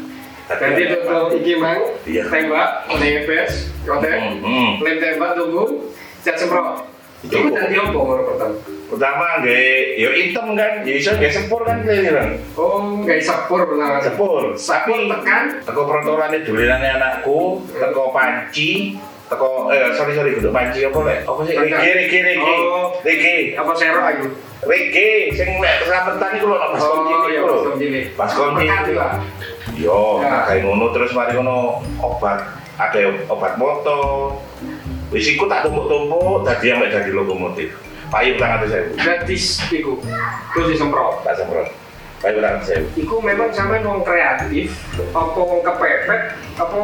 Nanti 0.51 0.83
tuh 0.83 1.31
iki 1.31 1.55
mang 1.55 1.79
Iya. 2.03 2.27
tembak, 2.27 2.83
oleh 2.87 3.23
EPS, 3.23 3.71
kotek, 3.81 4.19
Hmm. 4.43 4.83
lem 4.83 4.99
tembak 4.99 5.31
tunggu, 5.31 5.95
cat 6.19 6.35
semprot. 6.35 6.91
Itu 7.21 7.39
Itu 7.39 7.55
nanti 7.55 7.75
opo 7.77 7.99
ngono 8.01 8.21
pertama? 8.27 8.55
pertama 8.85 9.39
gawe 9.39 9.63
ya 9.95 10.09
item 10.11 10.47
kan 10.51 10.83
ya 10.83 10.93
iso 10.93 11.15
gawe 11.15 11.31
sepur 11.31 11.63
kan 11.63 11.79
keliling 11.81 12.43
Oh, 12.53 12.99
nggak 12.99 13.23
sepur 13.23 13.63
pertama. 13.63 14.03
sepur 14.03 14.41
Sepur 14.53 14.99
tekan. 15.07 15.43
teko 15.63 15.81
protolane 15.85 16.43
dolenane 16.43 16.87
anakku 16.91 17.39
teko 17.71 18.11
panci 18.11 18.99
teko 19.31 19.71
eh 19.71 19.95
sorry 19.95 20.11
sorry 20.11 20.35
kudu 20.35 20.51
panci 20.51 20.83
apa 20.83 20.99
lek 21.01 21.19
apa 21.23 21.39
sih 21.41 21.55
rege 21.55 21.89
rege 21.95 22.19
Oh. 22.37 22.91
rege 22.99 23.55
Apa 23.55 23.71
serok 23.73 24.03
aku? 24.03 24.27
rege 24.61 25.09
sing 25.31 25.49
lek 25.57 25.75
keselamatan 25.79 26.29
iku 26.35 26.45
lho 26.45 26.57
pas 26.59 26.77
Oh, 26.77 26.91
kunci 26.99 27.13
iya, 27.31 27.39
iku 27.39 27.47
lho 27.47 27.55
iku. 28.59 28.85
juga. 28.85 29.07
Yo, 29.73 30.19
nah 30.19 30.43
kayak 30.45 30.61
ngono 30.61 30.91
terus 30.91 31.15
mari 31.15 31.33
ngono 31.33 31.79
obat 31.97 32.43
ada 32.75 32.99
obat 33.25 33.55
moto. 33.55 34.35
Wis 35.09 35.27
iku 35.27 35.47
tak 35.47 35.63
tumpuk-tumpuk 35.63 36.43
dadi 36.43 36.71
ambek 36.71 36.91
dadi 36.91 37.09
lokomotif. 37.09 37.71
Payu 38.07 38.35
tangan 38.35 38.67
saya. 38.67 38.91
Gratis 38.93 39.63
iku. 39.69 39.95
Terus 40.51 40.75
disemprot. 40.75 41.23
Tak 41.23 41.35
semprot. 41.35 41.67
Atas 42.21 42.69
saya. 42.69 42.85
Iku 42.93 43.17
memang 43.21 43.49
sama 43.49 43.81
wong 43.81 44.05
kreatif, 44.05 44.77
apa 45.09 45.37
wong 45.37 45.61
kepepet, 45.65 46.37
apa 46.55 46.77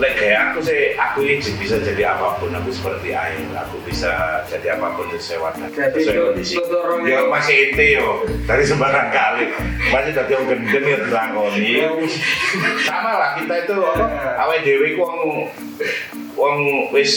Lek 0.00 0.12
kayak 0.18 0.40
aku 0.50 0.58
sih, 0.64 0.96
aku 0.96 1.18
ini 1.22 1.52
bisa 1.60 1.76
jadi 1.78 2.16
apa 2.16 2.40
pun. 2.40 2.50
Aku 2.50 2.72
seperti 2.72 3.12
air. 3.12 3.44
Aku 3.54 3.76
bisa 3.84 4.42
jadi 4.48 4.80
apa 4.80 4.96
pun 4.96 5.06
sesuai 5.12 5.38
wadah. 5.38 5.68
Jadi 5.68 6.00
Sesuai 6.00 6.16
itu 6.40 6.76
kondisi. 6.80 7.12
Ya 7.12 7.20
masih 7.28 7.56
ente 7.70 7.86
yo. 7.94 8.24
Dari 8.48 8.64
sembarang 8.64 9.08
kali. 9.12 9.46
Masih 9.92 10.10
jadi 10.16 10.30
yang 10.32 10.44
gendeng 10.48 10.84
ya 10.88 10.98
dilakoni. 11.06 11.72
sama 12.84 13.12
lah 13.16 13.30
kita 13.38 13.54
itu 13.64 13.76
apa 13.80 14.06
awet 14.44 14.60
dewi 14.66 14.98
ku 14.98 15.02
wong 15.06 15.20
wong 16.34 16.56
wis 16.90 17.12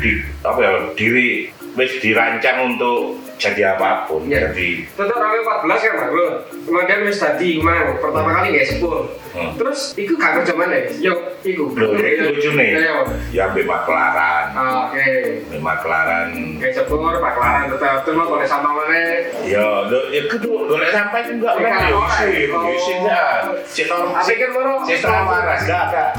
di 0.00 0.24
apa 0.42 0.58
ya 0.58 0.72
diri 0.96 1.52
wis 1.76 1.92
dirancang 2.00 2.74
untuk 2.74 3.19
jadi 3.40 3.72
apa 3.72 4.04
pun 4.04 4.28
Iya. 4.28 4.52
jadi 4.52 4.84
Tentu 4.92 5.14
rame 5.16 5.38
14 5.40 5.80
kan 5.80 6.06
bro. 6.06 6.26
Kemudian 6.60 7.00
wis 7.02 7.16
tadi 7.16 7.56
mang 7.56 7.96
pertama 7.96 8.36
kali 8.36 8.52
nggak 8.52 8.68
sepur. 8.68 9.08
Hmm. 9.30 9.54
Terus 9.54 9.94
iku 9.94 10.18
gak 10.18 10.42
kerja 10.42 10.52
mana? 10.52 10.74
Yo, 10.98 11.14
iku. 11.40 11.70
Lho, 11.70 11.94
lucu 11.94 12.50
nih. 12.52 12.74
Ayo. 12.76 13.06
ya 13.30 13.46
ambil 13.46 13.62
maklaran 13.64 14.44
Ah, 14.52 14.90
Oke. 14.90 15.06
ambil 15.46 15.62
maklaran 15.64 16.28
Kayak 16.58 16.74
sepur, 16.76 17.14
paklaran 17.16 17.70
tetap 17.70 18.02
terus 18.02 18.16
mau 18.16 18.26
boleh 18.28 18.42
sampah 18.44 18.72
mana? 18.74 19.22
ya 19.40 19.86
ya 20.10 20.22
kedua 20.26 20.66
golek 20.66 20.90
sampai 20.90 21.30
enggak 21.30 21.54
Iya, 21.56 21.62
kan 21.64 21.78
ya 21.80 21.98
sih 22.10 22.42
sih 22.76 22.96
ya 23.00 23.22
si 23.64 23.82
norm 23.86 24.10
Apa 24.10 24.20
si 24.20 24.32
kan 24.34 24.50
moro? 24.50 24.74
si 24.82 24.94
waras 24.98 25.60
enggak 25.62 25.82
enggak 25.86 26.10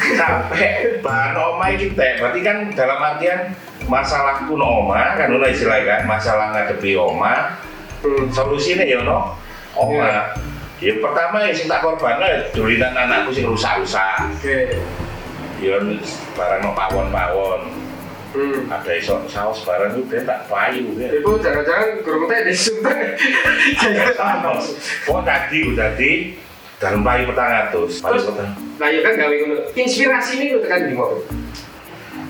sampai 0.00 0.64
bahan 1.00 1.34
oma 1.34 1.66
iki 1.70 1.92
teh 1.92 2.12
berarti 2.16 2.40
kan 2.40 2.56
dalam 2.72 2.98
artian 3.00 3.52
masalahku 3.88 4.56
no 4.56 4.84
oma 4.84 5.16
kan 5.16 5.30
ono 5.30 5.46
istilahnya 5.46 5.86
kan 5.86 6.00
masalah 6.04 6.52
ngadepi 6.52 6.96
oma 6.96 7.56
Hmm. 8.00 8.32
solusinya 8.32 8.80
ya 8.80 9.04
no 9.04 9.36
oma 9.76 10.32
ya 10.80 10.92
pertama 11.04 11.44
ya 11.44 11.52
sing 11.52 11.68
tak 11.68 11.84
korban 11.84 12.16
dolinan 12.56 12.96
anakku 12.96 13.28
sing 13.28 13.44
rusak-rusak 13.44 14.24
Oke. 14.40 14.72
ya 15.60 15.76
barang 16.32 16.60
no 16.60 16.72
pawon-pawon 16.72 17.60
Hmm. 18.30 18.70
ada 18.70 18.94
iso 18.94 19.20
saus 19.26 19.66
barang 19.66 19.98
itu 19.98 20.06
dia 20.06 20.22
tak 20.22 20.46
payu 20.46 20.94
ya 20.96 21.10
Ibu 21.18 21.42
jangan-jangan 21.42 21.98
kurang 22.06 22.30
teh 22.30 22.46
disuntik. 22.46 23.18
sama 24.14 24.54
oh 25.10 25.20
tadi 25.20 25.66
udah 25.66 25.98
di 25.98 26.38
dalam 26.78 27.02
payu 27.02 27.26
petang 27.26 27.68
atus 27.68 27.98
payu 27.98 28.22
petang 28.22 28.54
Nah, 28.80 28.88
ya 28.88 29.04
kan 29.04 29.12
gawe. 29.12 29.36
Inspirasi 29.76 30.40
ini 30.40 30.56
lu 30.56 30.64
tekan 30.64 30.88
di 30.88 30.96
mau. 30.96 31.12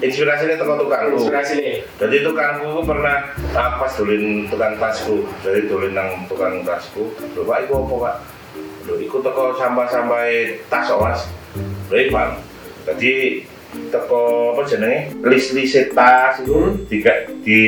Inspirasinya 0.01 0.57
teko 0.57 0.75
tukangku 0.81 1.17
Inspirasi 1.21 1.55
ini. 1.61 1.73
jadi 2.01 2.17
tukangku 2.25 2.83
pernah 2.85 3.31
ah, 3.53 3.77
pas 3.77 3.93
dolin 3.97 4.49
tukang 4.49 4.75
tasku. 4.81 5.25
Dari 5.45 5.69
dolin 5.69 5.93
nang 5.93 6.25
tukang 6.27 6.65
tasku. 6.65 7.13
Lho 7.37 7.45
pak 7.45 7.69
iku 7.69 7.85
apa 7.85 7.95
pak? 8.01 8.17
Lho 8.89 8.95
iku 9.01 9.21
teko 9.21 9.55
sampah-sampah 9.61 10.25
tas 10.73 10.89
mas. 10.97 11.21
Lho 11.93 12.09
pak. 12.11 12.29
Jadi 12.89 13.45
teko 13.93 14.57
apa 14.57 14.61
jenenge? 14.67 15.13
List-list 15.23 15.93
tas 15.93 16.41
itu 16.41 16.57
Hmm. 16.57 16.75
tiga 16.89 17.29
di 17.45 17.61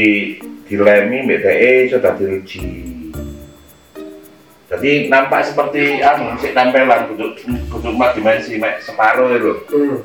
dilemi 0.67 1.21
iso 1.85 2.01
dadi 2.01 2.25
ruji 2.25 2.65
jadi 4.73 5.13
nampak 5.13 5.45
seperti 5.45 6.01
anu 6.01 6.33
sik 6.41 6.57
tempelan 6.57 7.13
kudu 7.13 7.37
kudu 7.69 7.93
mak 7.93 8.17
dimensi 8.17 8.57
mek 8.57 8.81
separuh 8.81 9.37
itu 9.37 9.53
Hmm. 9.69 10.01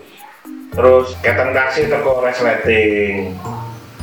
Terus 0.78 1.18
keteng 1.26 1.52
kasih 1.58 1.90
teko 1.90 2.22
resleting 2.22 3.34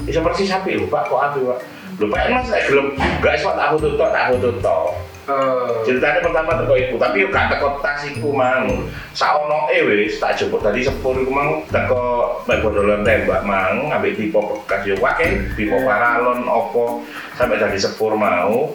bisa 0.05 0.19
persis 0.21 0.51
sapi 0.51 0.77
lho 0.77 0.91
pak 0.91 1.09
kok 1.09 1.23
api 1.23 1.41
pak. 1.47 1.59
Lho 2.03 2.07
pak 2.11 2.29
mas 2.29 2.45
saya 2.51 2.67
gelem 2.67 2.93
gak 3.23 3.39
iso 3.39 3.55
tak 3.55 3.73
foto 3.73 3.95
tok 3.97 4.11
tak 4.11 4.25
foto 4.35 4.51
tok 4.61 4.91
Eh, 5.25 5.69
ceritanya 5.89 6.21
pertama 6.21 6.53
teko 6.53 6.77
iku 6.77 7.01
tapi 7.01 7.25
yo 7.25 7.33
gak 7.33 7.49
teko 7.49 7.81
tas 7.81 8.05
iku 8.05 8.29
mang. 8.29 8.69
Saono 9.17 9.73
e 9.73 9.81
wis 9.81 10.21
tak 10.21 10.37
jupuk 10.37 10.61
tadi 10.61 10.85
sepur 10.85 11.17
iku 11.17 11.33
mang. 11.33 11.65
Teko 11.73 12.37
mek 12.45 12.61
bodolan 12.61 13.01
tembak 13.01 13.41
mang 13.41 13.89
ambek 13.89 14.21
pipa 14.21 14.37
bekas. 14.45 14.85
Yo 14.85 15.01
wake 15.01 15.57
pipa 15.57 15.81
paralon 15.81 16.45
opo 16.45 17.01
sampai 17.41 17.57
tadi 17.57 17.81
sepur 17.81 18.13
mau 18.13 18.69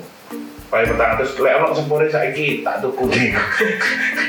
paling 0.70 0.88
pertama 0.88 1.14
terus 1.18 1.34
lek 1.36 1.54
ono 1.56 1.74
sepure 1.74 2.08
saiki 2.08 2.62
tak 2.62 2.78
tuku 2.80 3.10
nih 3.10 3.34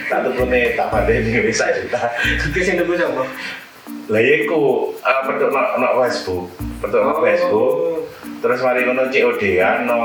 tak 0.09 0.25
tuku 0.25 0.43
nih 0.47 0.73
tak 0.73 0.89
padeni 0.89 1.45
wis 1.45 1.55
sak 1.55 1.77
juta 1.77 2.01
Iki 2.49 2.61
sing 2.61 2.75
tunggu 2.77 2.97
sapa? 2.97 3.23
lah 4.11 4.19
iya 4.19 4.43
ku 4.43 4.91
uh, 4.97 5.21
petuk 5.23 5.51
no, 5.51 5.61
no 5.77 5.89
Facebook 6.01 6.49
petuk 6.81 7.01
no 7.01 7.21
Facebook 7.21 7.77
terus 8.41 8.59
mari 8.59 8.83
ngono 8.83 9.07
COD 9.07 9.43
an 9.61 9.79
no 9.85 10.01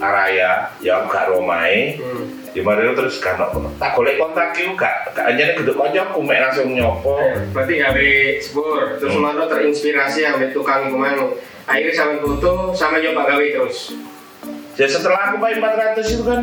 Araya 0.00 0.72
ya 0.80 0.92
aku 0.96 1.06
gak 1.08 1.28
romae 1.28 2.00
Hmm. 2.00 2.24
ya 2.56 2.62
mari 2.62 2.88
terus 2.94 3.20
gak 3.20 3.36
no 3.36 3.68
tak 3.76 3.92
golek 3.92 4.16
kontak 4.16 4.52
iku 4.54 4.72
gak 4.74 5.12
gak 5.12 5.24
anjane 5.24 5.52
kudu 5.54 5.72
kancaku 5.72 6.18
mek 6.20 6.40
langsung 6.40 6.72
nyopo 6.72 7.20
Berarti 7.52 7.74
gawe 7.76 8.08
sepur, 8.40 8.96
terus 8.96 9.12
Hmm. 9.12 9.22
mana 9.24 9.44
terinspirasi 9.44 10.20
ambil 10.24 10.50
tukang 10.50 10.88
ke 10.88 10.96
mana? 10.96 11.24
Akhirnya 11.64 11.92
sama 11.92 12.18
foto, 12.18 12.72
sama 12.72 12.98
nyoba 12.98 13.28
gawe 13.28 13.44
terus. 13.46 13.94
Ya 14.80 14.86
setelah 14.88 15.20
aku 15.28 15.36
bayar 15.44 15.60
400 15.92 16.08
itu 16.08 16.24
kan 16.24 16.42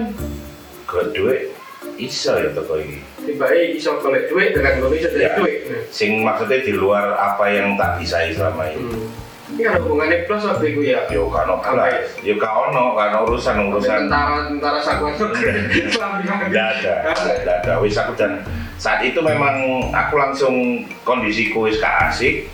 gak 0.85 1.05
duit 1.17 1.57
iso 1.97 2.37
ya 2.37 2.53
toko 2.53 2.77
ini 2.77 3.01
Tiba-tiba 3.27 3.75
iso 3.75 3.97
golek 3.99 4.29
duit 4.29 4.55
dengan 4.55 4.77
iso 4.93 5.09
dari 5.09 5.25
Ya. 5.25 5.35
duit. 5.35 5.59
sing 5.89 6.21
maksudnya 6.21 6.61
di 6.61 6.71
luar 6.77 7.17
apa 7.17 7.49
yang 7.49 7.73
tak 7.75 7.97
bisa 7.97 8.21
selama 8.29 8.69
ini 8.69 8.85
Hmm. 8.87 9.25
Ini 9.47 9.63
ada 9.63 9.79
hubungannya 9.79 10.27
plus 10.27 10.43
apa 10.43 10.59
itu 10.59 10.83
ya? 10.83 11.07
Yo 11.07 11.31
kano 11.31 11.63
kelas, 11.63 12.19
yo 12.19 12.35
kano 12.35 12.99
kano 12.99 13.31
urusan 13.31 13.71
urusan. 13.71 14.11
Tentara 14.11 14.51
tentara 14.51 14.83
Islam 14.83 16.11
Tidak 16.51 16.67
ada, 16.67 16.93
tidak 17.15 17.55
ada. 17.63 17.71
Wis 17.79 17.95
aku 17.95 18.11
dan 18.19 18.43
saat 18.75 19.07
itu 19.07 19.15
memang 19.23 19.87
aku 19.95 20.19
langsung 20.19 20.83
kondisiku 21.07 21.63
wis 21.63 21.79
gak 21.79 22.11
asik. 22.11 22.51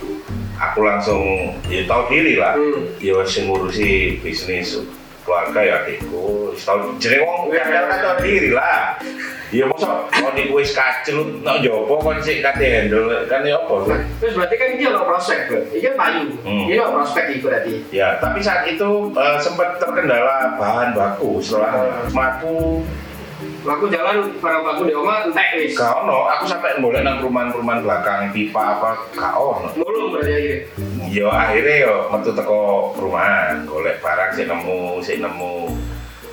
Aku 0.62 0.86
langsung 0.86 1.58
ya 1.66 1.82
tahu 1.90 2.13
diri 2.13 2.38
lah. 2.38 2.54
Hmm. 2.62 2.86
Ya 3.02 3.18
ngurusi 3.18 4.22
bisnis 4.22 4.78
keluarga 5.24 5.60
ya. 5.63 5.77
Wis 5.88 6.63
tahu 6.63 6.96
jeneng 7.01 7.25
wong 7.25 7.50
kadang 7.50 7.89
kan 7.89 8.00
tahu 8.00 8.15
diri 8.22 8.50
lah. 8.53 9.00
Ya 9.53 9.70
masa 9.70 10.10
adikku 10.10 10.58
wis 10.58 10.74
kacelut 10.74 11.46
nak 11.46 11.62
jopo 11.62 12.01
kon 12.01 12.18
sik 12.18 12.42
kate 12.42 12.65
handle 12.65 13.06
kan 13.30 13.46
ya 13.46 13.58
apa 13.62 13.75
sih? 13.86 14.01
Terus 14.18 14.34
berarti 14.34 14.56
kan 14.58 14.70
dia 14.82 14.89
lo 14.89 15.06
prospek 15.06 15.39
bro. 15.46 15.60
Ini 15.70 15.80
kan 15.86 15.94
payu. 15.94 16.22
Hmm. 16.42 16.65
Ini 16.65 16.75
lo 16.82 16.88
prospek 16.98 17.24
itu 17.38 17.46
berarti. 17.46 17.74
Ya, 17.94 18.18
tapi 18.18 18.42
saat 18.42 18.65
itu 18.65 19.13
eh, 19.13 19.38
sempat 19.38 19.77
terkendala 19.77 20.58
bahan 20.58 20.98
baku 20.98 21.38
setelah 21.38 22.01
matu 22.10 22.82
Aku 23.63 23.88
jalan 23.88 24.27
barang 24.43 24.62
baku 24.67 24.91
di 24.91 24.93
oma 24.93 25.24
entek 25.24 25.55
wis. 25.55 25.79
Gak 25.79 26.03
ono, 26.03 26.27
aku 26.27 26.43
sampai 26.43 26.84
boleh 26.84 27.00
nang 27.00 27.24
perumahan-perumahan 27.24 27.79
belakang 27.79 28.22
pipa 28.36 28.75
apa 28.75 29.08
gak 29.15 29.34
ono. 29.39 29.72
Mulung 29.79 30.20
berarti 30.20 30.32
akhirnya. 30.36 30.60
Yo 31.08 31.27
akhirnya 31.32 31.75
yo 31.88 31.96
metu 32.12 32.36
teko 32.36 32.91
perumahan, 32.91 33.63
golek 33.63 34.03
barang 34.03 34.36
sih 34.36 34.43
nemu, 34.43 35.00
sih 35.00 35.15
nemu 35.24 35.72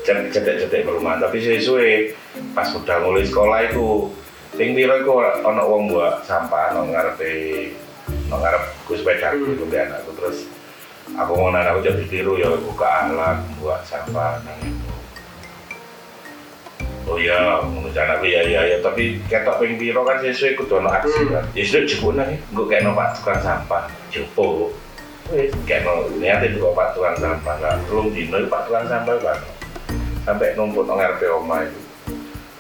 cedek-cedek 0.02 0.82
perumahan. 0.82 1.22
Tapi 1.22 1.38
suwe-suwe 1.38 2.18
pas 2.50 2.66
udah 2.74 2.98
mulai 2.98 3.22
sekolah 3.22 3.58
itu, 3.70 4.10
ping 4.58 4.74
piro 4.74 4.98
iku 4.98 5.22
ono 5.46 5.62
wong 5.70 5.94
buat 5.94 6.26
sampah 6.26 6.74
nang 6.74 6.90
ngarepe 6.90 7.70
nang 8.26 8.42
ngarep 8.42 8.62
ku 8.90 8.98
sepeda 8.98 9.30
ku 9.38 9.54
hmm. 9.54 9.70
anakku 9.70 10.10
terus 10.18 10.50
aku 11.14 11.30
ngomong 11.38 11.54
aku 11.54 11.86
jadi 11.86 12.04
tiru 12.10 12.34
ya 12.34 12.50
buka 12.58 13.06
alat 13.06 13.38
buat 13.62 13.86
sampah 13.86 14.42
nang 14.42 14.58
itu. 14.66 14.99
Oh 17.08 17.16
iya, 17.16 17.64
menurut 17.64 17.96
anakku 17.96 18.28
ya 18.28 18.44
ya 18.44 18.60
ya, 18.64 18.76
tapi 18.84 19.18
ketok 19.26 19.56
ping 19.60 19.80
piro 19.80 20.04
kan 20.04 20.20
sesuai 20.20 20.56
kudu 20.60 20.84
ono 20.84 20.92
aksi 20.92 21.20
Hmm. 21.26 21.32
kan. 21.32 21.44
Ya 21.56 21.62
sudah 21.64 21.82
cukup 21.88 22.12
nih, 22.20 22.38
gue 22.52 22.64
kayak 22.68 22.82
no 22.84 22.92
pak 22.92 23.08
tukang 23.16 23.40
sampah, 23.40 23.88
jopo. 24.12 24.70
Wes 25.32 25.50
kayak 25.64 25.88
no 25.88 26.06
niat 26.20 26.44
itu 26.44 26.60
kok 26.60 26.76
pak 26.76 26.92
tukang 26.92 27.16
sampah 27.16 27.56
lah, 27.58 27.74
belum 27.88 28.12
dino 28.12 28.36
pak 28.46 28.68
tukang 28.68 28.86
sampah 28.86 29.16
kan. 29.16 29.38
Sampai 30.28 30.52
numpuk 30.54 30.84
nang 30.84 31.00
ngarepe 31.00 31.26
omah 31.32 31.64
itu. 31.64 31.80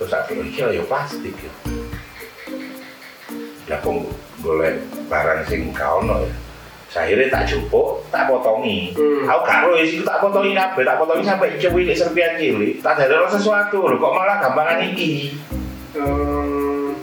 Terus 0.00 0.12
aku 0.16 0.32
iki 0.40 0.64
ya 0.64 0.82
plastik 0.88 1.36
ya. 1.36 1.52
Ya 3.68 3.76
aku 3.78 4.08
golek 4.40 4.80
barang 5.06 5.44
sing 5.46 5.68
gak 5.76 6.00
ono 6.00 6.24
ya. 6.24 6.32
Akhirnya 6.90 7.30
tak 7.30 7.46
jupuk, 7.46 8.02
tak 8.10 8.26
potongi. 8.26 8.90
Hmm. 8.98 9.22
Aku 9.30 9.40
gak 9.46 9.62
roh 9.62 9.78
tak 9.78 10.18
potongi 10.18 10.58
kabeh, 10.58 10.82
tak 10.82 10.98
potongi 10.98 11.22
sampai 11.22 11.54
cilik 11.54 11.94
serpian 11.94 12.34
cilik. 12.34 12.82
Tak 12.82 12.98
ada 13.06 13.30
sesuatu 13.30 13.86
lho, 13.86 13.94
kok 13.94 14.10
malah 14.10 14.42
gampangan 14.42 14.82
iki. 14.90 15.38
Hmm. 15.94 16.98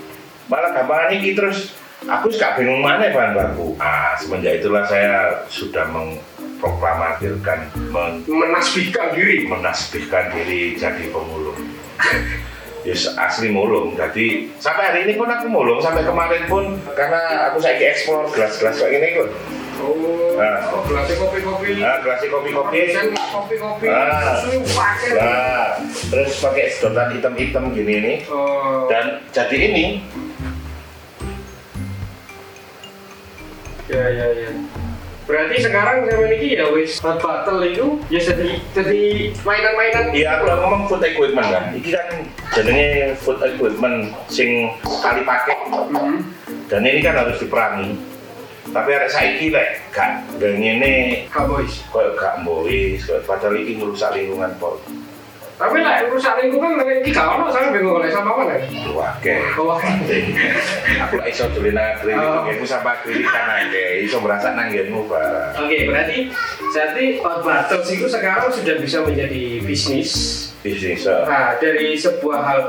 Malah 0.52 0.76
gampangan 0.76 1.16
iki 1.16 1.32
terus 1.32 1.72
aku 2.04 2.28
gak 2.36 2.60
bingung 2.60 2.84
mana 2.84 3.08
bahan 3.16 3.32
baku. 3.32 3.80
Ah, 3.80 4.12
semenjak 4.20 4.60
itulah 4.60 4.84
saya 4.84 5.48
sudah 5.48 5.88
memproklamatirkan 5.88 7.72
men 7.88 8.28
Menasbihkan 8.28 9.16
diri. 9.16 9.48
menasbihkan 9.48 10.36
diri 10.36 10.76
jadi 10.76 11.08
pemulung. 11.16 11.56
Yes, 12.88 13.04
asli 13.20 13.52
mulung. 13.52 14.00
Jadi 14.00 14.48
sampai 14.64 14.88
hari 14.88 15.00
ini 15.04 15.20
pun 15.20 15.28
aku 15.28 15.52
mulung 15.52 15.84
sampai 15.84 16.08
kemarin 16.08 16.48
pun 16.48 16.80
karena 16.96 17.52
aku 17.52 17.60
saya 17.60 17.76
eksplor 17.84 18.32
gelas-gelas 18.32 18.80
kayak 18.80 18.92
gini 18.96 19.08
pun. 19.20 19.28
Oh, 19.78 20.38
Nah. 20.38 20.58
gelasnya 20.86 21.16
kopi-kopi. 21.18 21.70
Nah, 21.82 21.98
gelas 22.02 22.22
kopi-kopi. 22.24 22.80
Kopi-kopi. 23.34 23.86
Ah. 23.90 24.42
Pakai. 24.46 25.10
Nah, 25.14 25.66
terus 26.10 26.32
pakai 26.38 26.66
sedotan 26.70 27.10
hitam-hitam 27.14 27.74
gini 27.74 27.94
nih. 28.00 28.18
Oh. 28.30 28.86
Dan 28.88 29.26
jadi 29.34 29.58
ini 29.58 29.86
Ya 33.88 34.04
ya 34.04 34.28
ya. 34.36 34.52
Berarti 35.24 35.60
sekarang 35.60 36.08
saya 36.08 36.28
ini 36.28 36.56
ya 36.56 36.68
wis 36.72 37.00
hot 37.00 37.20
battle 37.20 37.60
itu 37.64 38.00
ya 38.08 38.20
jadi 38.20 38.60
jadi 38.72 39.00
mainan-mainan. 39.44 40.12
Iya, 40.12 40.28
aku 40.40 40.44
udah 40.44 40.58
ngomong 40.60 40.82
food 40.88 41.04
equipment 41.04 41.48
kan. 41.48 41.64
Iki 41.72 41.90
kan 41.92 42.08
jenenge 42.52 43.16
food 43.20 43.40
equipment 43.44 44.12
sing 44.28 44.72
kali 44.84 45.24
pakai 45.24 45.56
Hmm. 45.68 46.20
dan 46.68 46.84
ini 46.84 47.00
kan 47.00 47.16
harus 47.16 47.40
diperangi. 47.40 47.96
Tapi 48.78 48.90
arek 48.94 49.10
saiki 49.10 49.50
lek 49.50 49.90
gak 49.90 50.22
ngene 50.38 51.26
Cowboys. 51.28 51.82
koyo 51.90 52.14
gak 52.14 52.46
mbois, 52.46 53.02
koyo 53.02 53.18
padahal 53.26 53.58
iki 53.58 53.74
ngerusak 53.76 54.14
lingkungan 54.14 54.54
pol. 54.56 54.78
Tapi 55.58 55.82
lah 55.82 56.06
rusak 56.06 56.38
lingkungan 56.38 56.78
lagi 56.78 57.02
iki 57.02 57.10
gak 57.10 57.34
ono 57.34 57.50
saya 57.50 57.74
bingung 57.74 57.98
oleh 57.98 58.14
sama 58.14 58.38
mana. 58.38 58.62
Wake. 58.94 59.34
Wah. 59.58 59.82
Aku 61.10 61.14
lek 61.18 61.28
iso 61.28 61.50
dolen 61.50 61.74
nang 61.74 61.98
akrilik, 61.98 62.22
Oh. 62.22 62.46
aku 62.46 62.62
sampai 62.62 62.94
akrilik 62.94 63.26
kan 63.26 63.66
akeh, 63.66 64.06
iso 64.06 64.22
merasa 64.22 64.54
nanggenmu 64.54 65.10
barang. 65.10 65.58
Oke, 65.58 65.90
berarti 65.90 66.30
jadi 66.70 67.06
hot 67.18 67.42
battles 67.42 67.90
itu 67.90 68.06
sekarang 68.06 68.54
sudah 68.54 68.78
bisa 68.78 69.02
menjadi 69.02 69.58
bisnis. 69.60 70.12
Bisnis. 70.62 71.06
eh. 71.06 71.26
Nah, 71.26 71.58
dari 71.58 71.94
sebuah 71.96 72.40
hal 72.40 72.60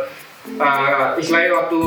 uh, 0.56 1.12
istilahnya 1.20 1.52
waktu 1.52 1.80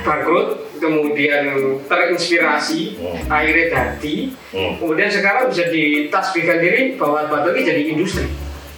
bangkrut, 0.00 0.48
kemudian 0.78 1.44
terinspirasi, 1.84 3.00
Hmm. 3.00 3.18
akhirnya 3.26 3.64
ganti, 3.72 4.30
Hmm. 4.54 4.78
kemudian 4.78 5.10
sekarang 5.10 5.50
bisa 5.50 5.66
ditasbihkan 5.66 6.62
diri 6.62 6.82
bahwa 6.94 7.26
batu 7.26 7.50
ini 7.50 7.62
jadi 7.64 7.82
industri. 7.90 8.28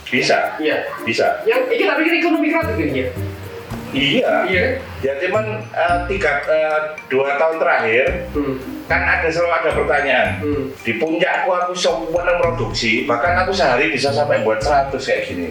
Bisa, 0.08 0.56
Iya. 0.56 0.88
bisa. 1.04 1.44
Yang 1.44 1.68
ini 1.76 1.84
tapi 1.84 2.02
ekonomi 2.08 2.48
kreatif 2.48 2.76
ini 2.80 3.04
ya. 3.04 3.08
Iya. 3.88 4.32
Iya? 4.44 4.64
Ya 5.00 5.12
cuman 5.16 5.44
eh, 5.64 5.96
tiga 6.08 6.44
eh, 6.44 6.80
dua 7.08 7.36
tahun 7.36 7.56
terakhir 7.56 8.04
Hmm. 8.32 8.56
kan 8.84 9.00
ada 9.00 9.28
selalu 9.28 9.52
ada 9.52 9.70
pertanyaan. 9.72 10.28
Hmm. 10.40 10.64
Di 10.80 10.96
puncakku 10.96 11.50
aku 11.52 11.72
sempat 11.76 12.24
produksi, 12.40 13.04
bahkan 13.04 13.36
aku 13.36 13.52
sehari 13.52 13.92
bisa 13.92 14.08
sampai 14.08 14.44
buat 14.44 14.60
100 14.60 15.04
kayak 15.04 15.28
gini. 15.28 15.48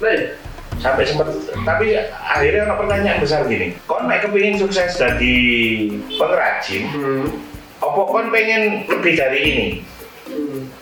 Nah, 0.00 0.12
iya. 0.12 0.32
Sampai 0.80 1.04
sempat, 1.04 1.28
tapi 1.60 1.92
akhirnya 2.08 2.64
ada 2.64 2.74
pertanyaan 2.80 3.20
besar 3.20 3.44
gini. 3.44 3.76
Kon 3.84 4.08
mek 4.08 4.24
kepingin 4.24 4.56
sukses 4.56 4.96
jadi 4.96 5.36
pengrajin, 6.16 6.82
Hmm. 6.88 7.28
apa 7.84 8.00
kon 8.08 8.32
pengen 8.32 8.88
lebih 8.88 9.12
dari 9.12 9.40
ini? 9.44 9.66
Hmm. 10.24 10.72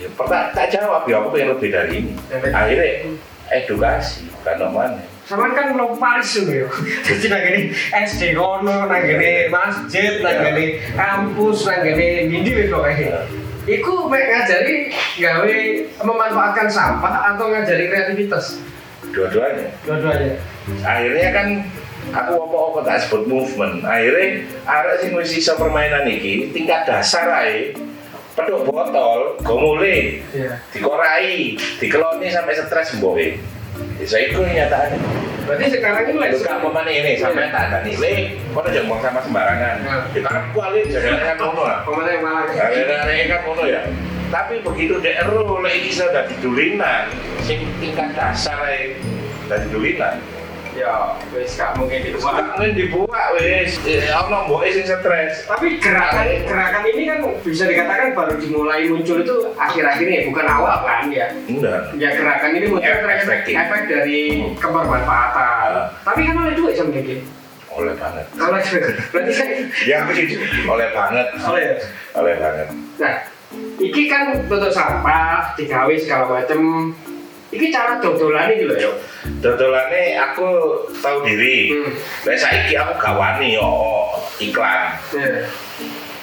Ya, 0.00 0.08
pernah 0.16 0.48
tak 0.56 0.72
jawab 0.72 1.04
ya, 1.04 1.20
aku 1.20 1.28
pengen 1.36 1.60
lebih 1.60 1.68
dari 1.68 1.92
ini. 2.00 2.12
Akhirnya 2.32 3.12
edukasi, 3.52 4.32
kan 4.40 4.64
mana? 4.72 5.04
Sama 5.24 5.52
kan 5.56 5.72
lo 5.72 5.96
Paris 5.96 6.36
dulu 6.36 6.52
ya. 6.52 6.68
Jadi 7.08 7.24
nang 7.32 7.40
gini 7.44 7.60
SD 7.92 8.36
kono, 8.36 8.88
nang 8.88 9.02
gini 9.04 9.48
masjid, 9.48 10.20
nang 10.20 10.40
gini 10.40 10.80
kampus, 10.92 11.64
nang 11.64 11.80
gini 11.80 12.28
bindi 12.28 12.50
wis 12.52 12.68
pokoknya. 12.68 13.24
Iku 13.64 14.12
mek 14.12 14.24
ngajari 14.28 14.92
gawe 15.20 15.56
memanfaatkan 16.04 16.68
sampah 16.68 17.32
atau 17.32 17.48
ngajari 17.48 17.88
kreativitas. 17.88 18.60
Dua-duanya. 19.14 19.66
Dua-duanya. 19.86 20.34
akhirnya 20.82 21.28
kan 21.30 21.46
aku 22.12 22.32
apa-apa 22.40 22.78
tak 22.84 22.98
sebut 23.04 23.28
movement 23.28 23.84
akhirnya 23.84 24.44
arek 24.64 24.94
sing 25.00 25.10
wis 25.16 25.32
iso 25.32 25.56
permainan 25.56 26.08
iki 26.08 26.52
tingkat 26.52 26.84
dasar 26.84 27.28
ae 27.44 27.72
peduk 28.34 28.66
botol 28.66 29.38
gomule 29.40 30.20
Iya. 30.34 30.56
dikorai 30.74 31.54
dikeloni 31.78 32.28
sampai 32.28 32.56
stres 32.56 32.96
mboke 32.98 33.38
bisa 34.00 34.16
iku 34.20 34.42
nyatane 34.44 34.98
Berarti 35.44 35.76
sekarang 35.76 36.08
ini 36.08 36.16
lagi 36.16 36.40
gak 36.40 36.56
mau 36.64 36.72
ini 36.88 37.20
sampai 37.20 37.52
tak 37.52 37.68
ada 37.68 37.78
nilai 37.84 38.32
kok 38.48 38.64
aja 38.64 38.80
buang 38.88 39.00
sama 39.04 39.20
sembarangan 39.20 39.76
Iya. 39.84 39.96
di 40.16 40.20
karep 40.24 40.44
kuali 40.56 40.80
jangan 40.88 41.20
kan 41.20 41.36
ngono 41.36 41.62
lah 41.68 41.78
Ke 41.84 41.90
mana 41.92 42.08
yang 42.08 42.22
malah 42.24 42.44
kan 42.48 43.40
ngono 43.44 43.62
ya 43.68 43.80
tapi 44.34 44.58
begitu 44.66 44.98
dek 44.98 45.14
ero 45.22 45.62
lek 45.62 45.78
iki 45.78 45.94
sudah 45.94 46.26
didulinan 46.26 47.06
sing 47.46 47.62
tingkat 47.78 48.10
dasar 48.18 48.58
ae 48.66 48.98
dari 49.46 49.66
dulinan 49.70 50.18
Ya, 50.74 51.14
wis 51.30 51.54
gak 51.54 51.78
mungkin 51.78 52.02
dibuat. 52.02 52.34
Sekarang 52.34 52.74
dibuat 52.74 53.38
wis, 53.38 53.78
eh, 53.86 54.10
ono 54.10 54.50
mbok 54.50 54.66
sing 54.66 54.82
stres. 54.82 55.46
Tapi 55.46 55.78
gerakan 55.78 56.26
gerakan 56.50 56.82
ini 56.90 57.02
kan 57.06 57.18
bisa 57.46 57.70
dikatakan 57.70 58.10
baru 58.10 58.34
dimulai 58.42 58.90
muncul 58.90 59.22
itu 59.22 59.54
akhir-akhir 59.54 60.02
ini 60.02 60.14
ya, 60.18 60.22
bukan 60.26 60.46
awal 60.50 60.82
kan 60.82 61.06
ya. 61.14 61.30
Enggak. 61.46 61.94
Ya 61.94 62.18
gerakan 62.18 62.58
ini 62.58 62.66
muncul 62.74 62.90
Efek- 62.90 63.54
efek, 63.54 63.82
dari 63.86 64.42
kebermanfaatan. 64.58 65.70
Ah. 65.78 65.86
Tapi 66.02 66.20
kan 66.26 66.42
oleh 66.42 66.54
duit 66.58 66.74
sama 66.74 66.90
dia. 66.90 67.22
Oleh 67.70 67.94
banget. 67.94 68.26
Oleh 68.34 68.62
berarti 69.14 69.32
kan 69.38 69.48
Ya 69.86 69.98
begitu. 70.10 70.42
Oleh 70.66 70.88
banget. 70.90 71.26
oleh. 71.38 71.66
Oleh 72.18 72.34
banget. 72.34 72.66
Nah, 72.98 73.14
iki 73.76 74.06
kan 74.06 74.34
bentuk 74.46 74.70
sampah, 74.70 75.54
digawe 75.54 75.94
segala 75.94 76.24
macem. 76.30 76.92
Iki 77.50 77.70
cara 77.70 78.02
dodolan 78.02 78.50
iki 78.50 78.66
lho 78.66 78.74
ya. 78.74 78.90
Dodolane 79.38 80.18
aku 80.18 80.46
tahu 80.98 81.22
diri. 81.22 81.70
Hmm. 81.70 81.92
Lah 82.26 82.34
saiki 82.34 82.74
aku 82.74 82.92
gak 82.98 83.14
wani 83.14 83.54
yo 83.54 83.70
iklan. 84.42 84.98
Ya. 85.14 85.46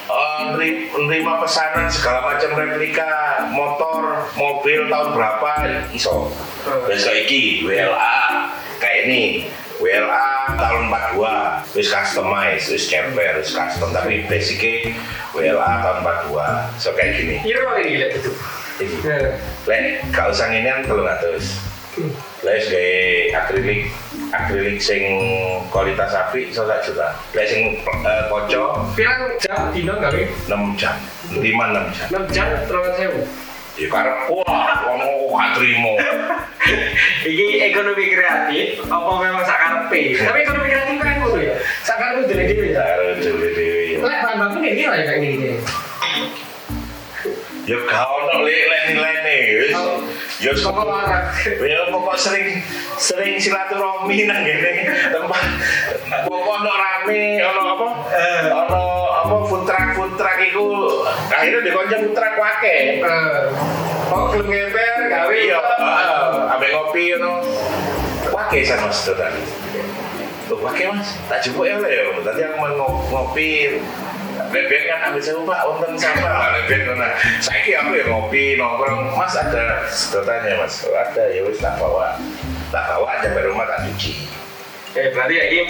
eh, 0.02 0.40
neri- 0.52 0.92
nerima 0.92 1.40
pesanan 1.40 1.88
segala 1.88 2.20
macam 2.20 2.52
replika 2.52 3.40
motor, 3.48 4.28
mobil 4.36 4.92
tahun 4.92 5.08
berapa 5.16 5.50
iso. 5.90 6.28
Hmm. 6.68 6.84
Kayak 6.84 7.24
iki 7.24 7.64
WLA 7.64 8.16
kayak 8.76 8.98
ini 9.08 9.48
WLA 9.82 10.54
tahun 10.54 10.82
42 11.18 11.74
wis 11.74 11.90
customize 11.90 12.64
wis 12.70 12.86
ceper 12.86 13.42
wis 13.42 13.50
custom. 13.50 13.90
Tapi 13.90 14.30
basicnya 14.30 14.94
WLA 15.34 15.72
tahun 15.82 15.98
42 16.30 16.78
so 16.78 16.94
kayak 16.94 17.18
gini. 17.18 17.36
Iya 17.42 17.58
ini 17.82 17.92
lihat 17.98 18.12
itu. 18.22 18.30
Iki. 18.78 18.96
Nah, 19.04 19.36
lek 19.68 19.82
gak 20.14 20.26
usah 20.30 20.48
ini 20.54 20.70
kan 20.70 20.86
telung 20.86 21.10
atus. 21.10 21.58
Lek 22.46 22.58
gawe 22.70 22.94
akrilik 23.42 23.80
akrilik 24.32 24.78
sing 24.80 25.02
kualitas 25.68 26.14
api 26.14 26.54
sak 26.54 26.86
juta. 26.86 27.18
Lek 27.34 27.46
sing 27.50 27.62
eh, 27.82 28.22
koco 28.30 28.86
Pirang 28.94 29.34
jam 29.42 29.74
dino 29.74 29.98
nih? 29.98 30.30
6 30.46 30.80
jam. 30.80 30.94
5 31.34 31.42
6 31.42 31.42
jam. 31.42 32.06
6 32.30 32.34
jam 32.34 32.46
terlalu 32.70 32.90
sewu. 32.96 33.20
Ya 33.74 33.86
karep 33.88 34.18
wah 34.28 34.68
wong 34.84 35.00
gak 35.32 35.48
trimo 35.56 35.94
Iki 37.22 37.46
ekonomi 37.70 38.06
kreatif, 38.10 38.82
apa 38.86 39.10
memang 39.18 39.42
sakarepe? 39.42 40.14
Tapi 40.14 40.38
ekonomi 40.42 40.68
kreatif 40.70 40.94
kan 40.98 41.14
ngono 41.18 41.38
ya. 41.38 41.54
Sakarepe 41.82 42.26
dhewe 42.26 42.44
dhewe 42.46 42.66
ya. 42.70 42.82
karo 42.82 43.06
dhewe-dhewe 43.18 43.82
ya 43.94 43.98
Lek 44.02 44.18
bahan 44.22 44.36
baku 44.38 44.58
lah 44.58 44.72
ya 44.74 45.04
kayak 45.06 45.20
gini. 45.22 45.48
ya 47.62 47.76
gak 47.78 48.06
ono 48.06 48.42
lek 48.42 48.62
lek 48.66 48.82
nilai 48.90 49.38
wis 49.62 49.70
Oh. 49.72 50.02
ya 50.42 50.50
Kok 50.50 50.82
larang? 50.82 51.26
Ya 51.62 51.78
pokok 51.94 52.16
sering 52.18 52.58
sering 52.98 53.38
silaturahmi 53.38 54.26
nang 54.26 54.42
ngene 54.42 54.82
tempat 55.14 55.42
pokok 56.26 56.54
ono 56.58 56.72
rame 56.74 57.22
ono 57.40 57.62
apa 57.78 57.86
Eh. 58.10 58.42
ono 58.50 58.82
apa 59.22 59.36
food 59.44 59.62
truck 59.62 59.86
food 59.94 60.12
truck 60.14 60.38
iku 60.38 60.66
akhirnya 61.28 61.60
dikonco 61.62 61.96
food 62.00 62.14
truck 62.14 62.34
wake. 62.36 62.76
Eh, 63.00 63.46
Oh, 64.12 64.28
belum 64.28 64.44
ngeper, 64.44 65.08
gawe 65.08 65.32
iya 65.32 65.56
heeh. 65.56 66.52
ambek 66.52 66.68
ngopi 66.70 67.16
ngono. 67.16 67.40
Wake 68.28 68.60
sama 68.60 68.92
sedotan 68.92 69.32
Loh, 70.46 70.60
wake 70.60 70.84
mas, 70.84 71.16
tak 71.26 71.40
jemput 71.40 71.64
ya 71.64 71.80
ya. 71.80 72.12
Tadi 72.20 72.40
aku 72.44 72.56
mau 72.58 72.68
ngop- 72.76 73.08
ngopi, 73.08 73.80
Bebek 74.52 74.84
kan 74.84 75.08
ambil 75.08 75.20
saya 75.20 75.40
pak, 75.40 75.60
untung 75.64 75.96
sama 75.96 76.28
lah 76.28 76.52
bebek 76.58 76.84
mana. 76.86 77.16
Saya 77.40 77.64
kira 77.64 77.80
aku 77.80 77.96
ya 77.96 78.04
ngopi 78.04 78.44
nongkrong, 78.54 79.16
mas 79.16 79.32
ada 79.32 79.80
sedotannya 79.86 80.60
mas, 80.60 80.84
ada 80.84 81.24
ya 81.26 81.40
wis 81.40 81.56
tak 81.56 81.80
bawa, 81.80 82.20
tak 82.68 82.84
bawa 82.84 83.16
aja 83.16 83.32
ke 83.32 83.40
rumah 83.42 83.64
tak 83.64 83.88
cuci. 83.88 84.28
Eh, 84.92 85.08
berarti 85.08 85.34
ya 85.34 85.44
ini 85.48 85.60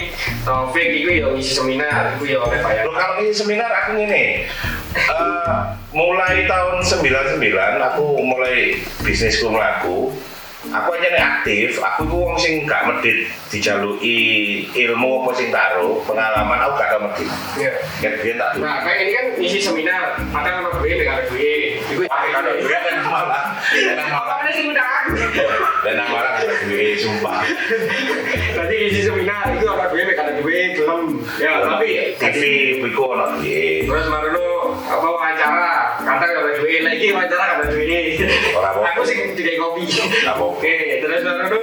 Taufik 0.43 0.87
itu 0.91 1.09
ya 1.15 1.31
ngisi 1.31 1.55
seminar, 1.55 2.19
itu 2.19 2.35
ya 2.35 2.43
oleh 2.43 2.59
bayar. 2.59 2.83
Loh 2.83 2.91
kalau 2.91 3.15
ini 3.23 3.31
seminar 3.31 3.71
aku 3.71 3.95
gini, 3.95 4.43
eh, 4.91 5.59
mulai 5.95 6.43
tahun 6.43 6.83
99 6.83 7.79
aku 7.79 8.05
mulai 8.19 8.83
bisnisku 8.99 9.47
melaku. 9.47 10.11
Aku 10.63 10.95
aja 10.95 11.11
nih 11.11 11.19
aktif, 11.19 11.75
aku 11.75 12.07
itu 12.07 12.15
wong 12.15 12.35
sing 12.39 12.53
gak 12.63 12.87
medit 12.87 13.27
dijalui 13.51 14.15
ilmu 14.71 15.19
apa 15.19 15.31
sing 15.35 15.51
taruh, 15.51 15.99
pengalaman 16.07 16.55
aku 16.55 16.73
gak 16.79 17.03
medit. 17.03 17.27
Iya. 17.59 17.71
Kayak 17.99 18.13
biyen 18.23 18.35
tak 18.39 18.49
Nah, 18.63 18.79
kayak 18.79 18.99
ini 19.03 19.11
kan 19.11 19.25
ngisi 19.43 19.59
seminar, 19.59 20.15
padahal 20.31 20.63
sama 20.63 20.79
gue 20.79 20.95
dengan 20.95 21.19
gue. 21.27 21.83
Itu 21.83 22.07
Tapi 22.07 22.27
kalau 22.31 22.51
gue 22.55 22.77
kan 22.79 22.95
malah, 23.03 23.43
enak 23.75 24.07
malah, 24.07 24.35
Apa 24.39 24.49
sih 24.55 24.63
udah 24.71 24.87
aku? 25.03 25.11
dan 25.83 25.95
malah 26.07 26.31
gue 26.39 26.85
sumpah. 26.95 27.39
Berarti 28.63 28.79
ngisi 28.79 29.01
seminar 29.03 29.51
itu 29.51 29.67
sama 29.67 29.91
gue 29.91 30.07
dengan 30.07 30.39
gue 30.39 30.59
belum. 30.79 31.01
Ya, 31.35 31.51
tapi 31.67 32.15
TV 32.15 32.43
biku 32.79 33.11
ono 33.11 33.35
duit. 33.35 33.91
Terus 33.91 34.07
baru 34.07 34.47
apa 34.87 35.03
wawancara, 35.03 35.99
kata 35.99 36.25
kalau 36.31 36.63
gue 36.63 36.79
lagi 36.79 37.11
wawancara 37.11 37.59
kata 37.59 37.75
gue. 37.75 38.23
Ora. 38.55 38.71
Aku 38.95 39.03
sih 39.03 39.35
tidak 39.35 39.59
kopi. 39.59 39.83
Ora. 39.99 40.39
Oke, 40.39 41.03
terus 41.03 41.27
baru 41.27 41.59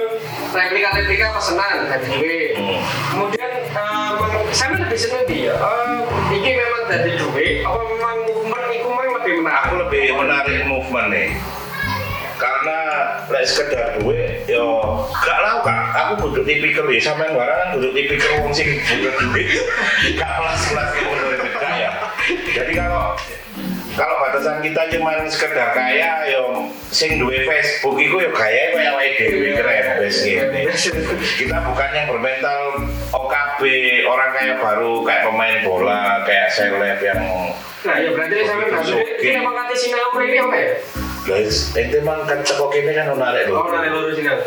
replika-replika 0.53 1.27
pesanan 1.41 1.89
dari 1.89 2.05
gue. 2.21 2.39
Hmm. 2.61 2.77
Kemudian 3.17 3.49
eh, 3.49 4.09
saya 4.53 4.77
lebih 4.77 4.99
seneng 5.01 5.25
dia. 5.25 5.57
Eh, 5.57 6.01
ini 6.37 6.53
memang 6.53 6.85
dari 6.85 7.17
gue, 7.17 7.47
apa 7.65 7.81
memang 7.81 8.17
movement 8.29 8.65
itu 8.77 8.85
memang 8.93 9.09
lebih 9.17 9.33
menarik. 9.41 9.57
Aku 9.65 9.73
lebih 9.89 10.03
menarik 10.21 10.59
movement 10.69 11.09
nih. 11.09 11.29
Karena 12.41 12.77
lek 13.29 13.45
sekedar 13.45 14.01
duit, 14.01 14.49
yo 14.49 14.81
gak 15.13 15.39
lau 15.45 15.61
kak. 15.61 15.93
Aku 15.93 16.11
butuh 16.25 16.41
tipikal 16.41 16.89
ya, 16.89 16.97
sama 16.97 17.29
yang 17.29 17.37
barang 17.37 17.77
butuh 17.77 17.91
tipikal 17.93 18.31
wong 18.41 18.49
sing 18.49 18.81
butuh 18.81 19.13
duit. 19.29 19.47
Gak 20.17 20.31
kelas-kelas 20.41 20.89
beda 21.61 21.71
ya. 21.77 21.91
Jadi 22.49 22.71
kalau 22.73 23.13
kalau 23.93 24.15
batasan 24.23 24.63
kita 24.65 24.87
cuma 24.97 25.21
sekedar 25.29 25.75
kaya, 25.75 26.25
yo 26.33 26.65
sing 26.89 27.21
duwe 27.21 27.45
Facebook 27.45 27.99
itu 28.01 28.15
yo 28.17 28.31
kaya 28.33 28.73
kayak 28.73 28.89
awake 28.97 29.19
dhewe 29.21 29.49
keren 29.61 29.85
wis 30.01 30.17
ngene. 30.25 30.61
kita 31.39 31.57
bukan 31.61 31.89
yang 31.93 32.07
bermental 32.09 32.61
OKB 33.11 33.61
orang 34.03 34.29
kayak 34.31 34.55
baru 34.57 35.03
kayak 35.03 35.23
pemain 35.25 35.57
bola 35.61 36.01
kayak 36.23 36.47
seleb 36.49 36.99
yang 36.99 37.21
Nah, 37.81 37.97
ya 37.97 38.13
berarti 38.13 38.45
saya 38.45 38.55
Begitu, 38.55 38.69
bilang, 38.69 38.85
oke. 38.85 39.15
ini 39.19 39.35
emang 39.35 39.55
kata 39.57 39.73
sinau 39.73 40.13
ini 40.21 40.37
apa 40.37 40.53
ya? 40.55 40.69
guys 41.21 41.73
ente 41.73 41.97
mang 41.99 42.21
kan 42.23 42.39
cekok 42.39 42.73
ini 42.75 42.93
kan 42.93 43.09
menarik 43.09 43.45
loh 43.45 43.61
Oh, 43.61 43.69
nanti 43.69 43.89
lurus 43.89 44.13
sinau. 44.15 44.37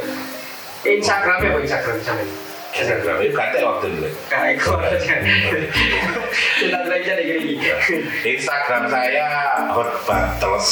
Instagramnya 0.82 1.48
apa 1.50 1.58
Instagram 1.60 1.96
sama 1.98 2.20
ini? 2.20 2.34
Instagram 2.72 3.16
itu 3.20 3.30
kate 3.32 3.58
waktu 3.60 3.86
dulu 3.90 4.08
Kayak 4.26 4.54
aja. 4.58 5.14
Kita 6.56 6.78
jadi 6.86 7.22
gini. 7.22 7.54
Instagram 8.24 8.82
saya 8.86 9.26
hot 9.68 9.90
battles 10.04 10.68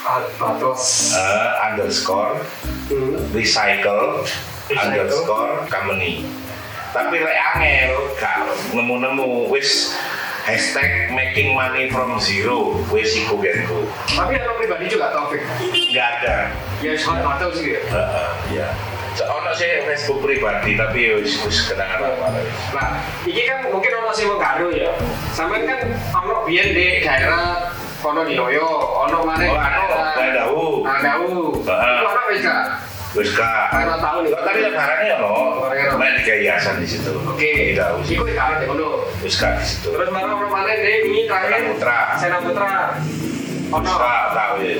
Ah, 0.00 0.20
batos. 0.36 1.16
eh, 1.16 1.50
underscore 1.64 2.36
Hmm. 2.84 3.16
recycle 3.32 4.20
Recycle. 4.66 4.76
underscore 4.76 5.52
company 5.66 6.28
tapi 6.94 7.18
lek 7.18 7.34
angel 7.52 7.90
gak 8.14 8.38
nemu-nemu 8.70 9.50
wis 9.50 9.98
hashtag 10.46 11.10
making 11.10 11.50
money 11.52 11.90
from 11.90 12.14
zero 12.16 12.78
wis 12.86 13.10
iku 13.16 13.34
genku 13.36 13.82
Tapi 14.06 14.38
yang 14.38 14.54
pribadi 14.54 14.86
juga 14.86 15.10
Taufik. 15.10 15.42
nggak 15.90 16.08
ada 16.20 16.36
Ya, 16.78 16.92
hot 17.00 17.18
batos 17.18 17.58
sih 17.58 17.74
ya. 17.74 17.80
Iya 18.46 18.68
So, 19.14 19.22
ono 19.24 19.54
sih 19.54 19.66
Facebook 19.86 20.20
pribadi 20.20 20.74
tapi 20.74 21.06
ya 21.06 21.12
wis 21.16 21.38
wis 21.40 21.66
kenangan 21.66 22.02
apa 22.04 22.34
Nah, 22.74 22.88
ini 23.22 23.42
kan 23.42 23.62
mungkin 23.66 23.90
ono 23.94 24.10
sih 24.10 24.26
mau 24.26 24.38
karo 24.38 24.70
ya. 24.70 24.90
Sampean 25.30 25.64
kan 25.64 25.80
ono 26.12 26.42
biyen 26.42 26.70
di 26.70 26.98
daerah 26.98 27.70
ono 28.02 28.22
di 28.22 28.34
Noyo, 28.34 28.66
ono 29.06 29.18
mana 29.22 29.46
Oh, 30.50 30.82
anu. 30.84 31.26
Heeh. 31.62 31.94
Itu 31.94 32.04
ono 32.04 32.22
wis 32.28 32.42
kak 33.22 33.70
Karena 33.70 33.96
tahu 34.02 34.18
nih. 34.26 34.30
Tadi 34.34 34.58
lebarannya 34.66 35.06
ya 35.06 35.16
no 35.22 35.34
Lebarannya 35.62 35.86
main 35.94 36.14
tiga 36.18 36.34
hiasan 36.42 36.74
di 36.82 36.86
situ 36.90 37.12
Oke. 37.22 37.74
tidak 37.74 37.94
usah 38.02 38.12
Iku 38.14 38.24
karo 38.34 38.54
di 38.58 38.66
kono. 38.66 38.88
kak 39.22 39.52
di 39.60 39.64
situ 39.64 39.88
Terus 39.94 40.08
baru 40.10 40.32
ono 40.34 40.48
mana 40.50 40.72
di 40.74 40.92
ini 41.06 41.20
terakhir 41.30 41.60
Putra. 41.70 41.98
Sena 42.18 42.38
Putra. 42.42 42.74
Ono. 43.74 43.90
kak 43.94 44.24
tahu 44.34 44.54
ya? 44.62 44.74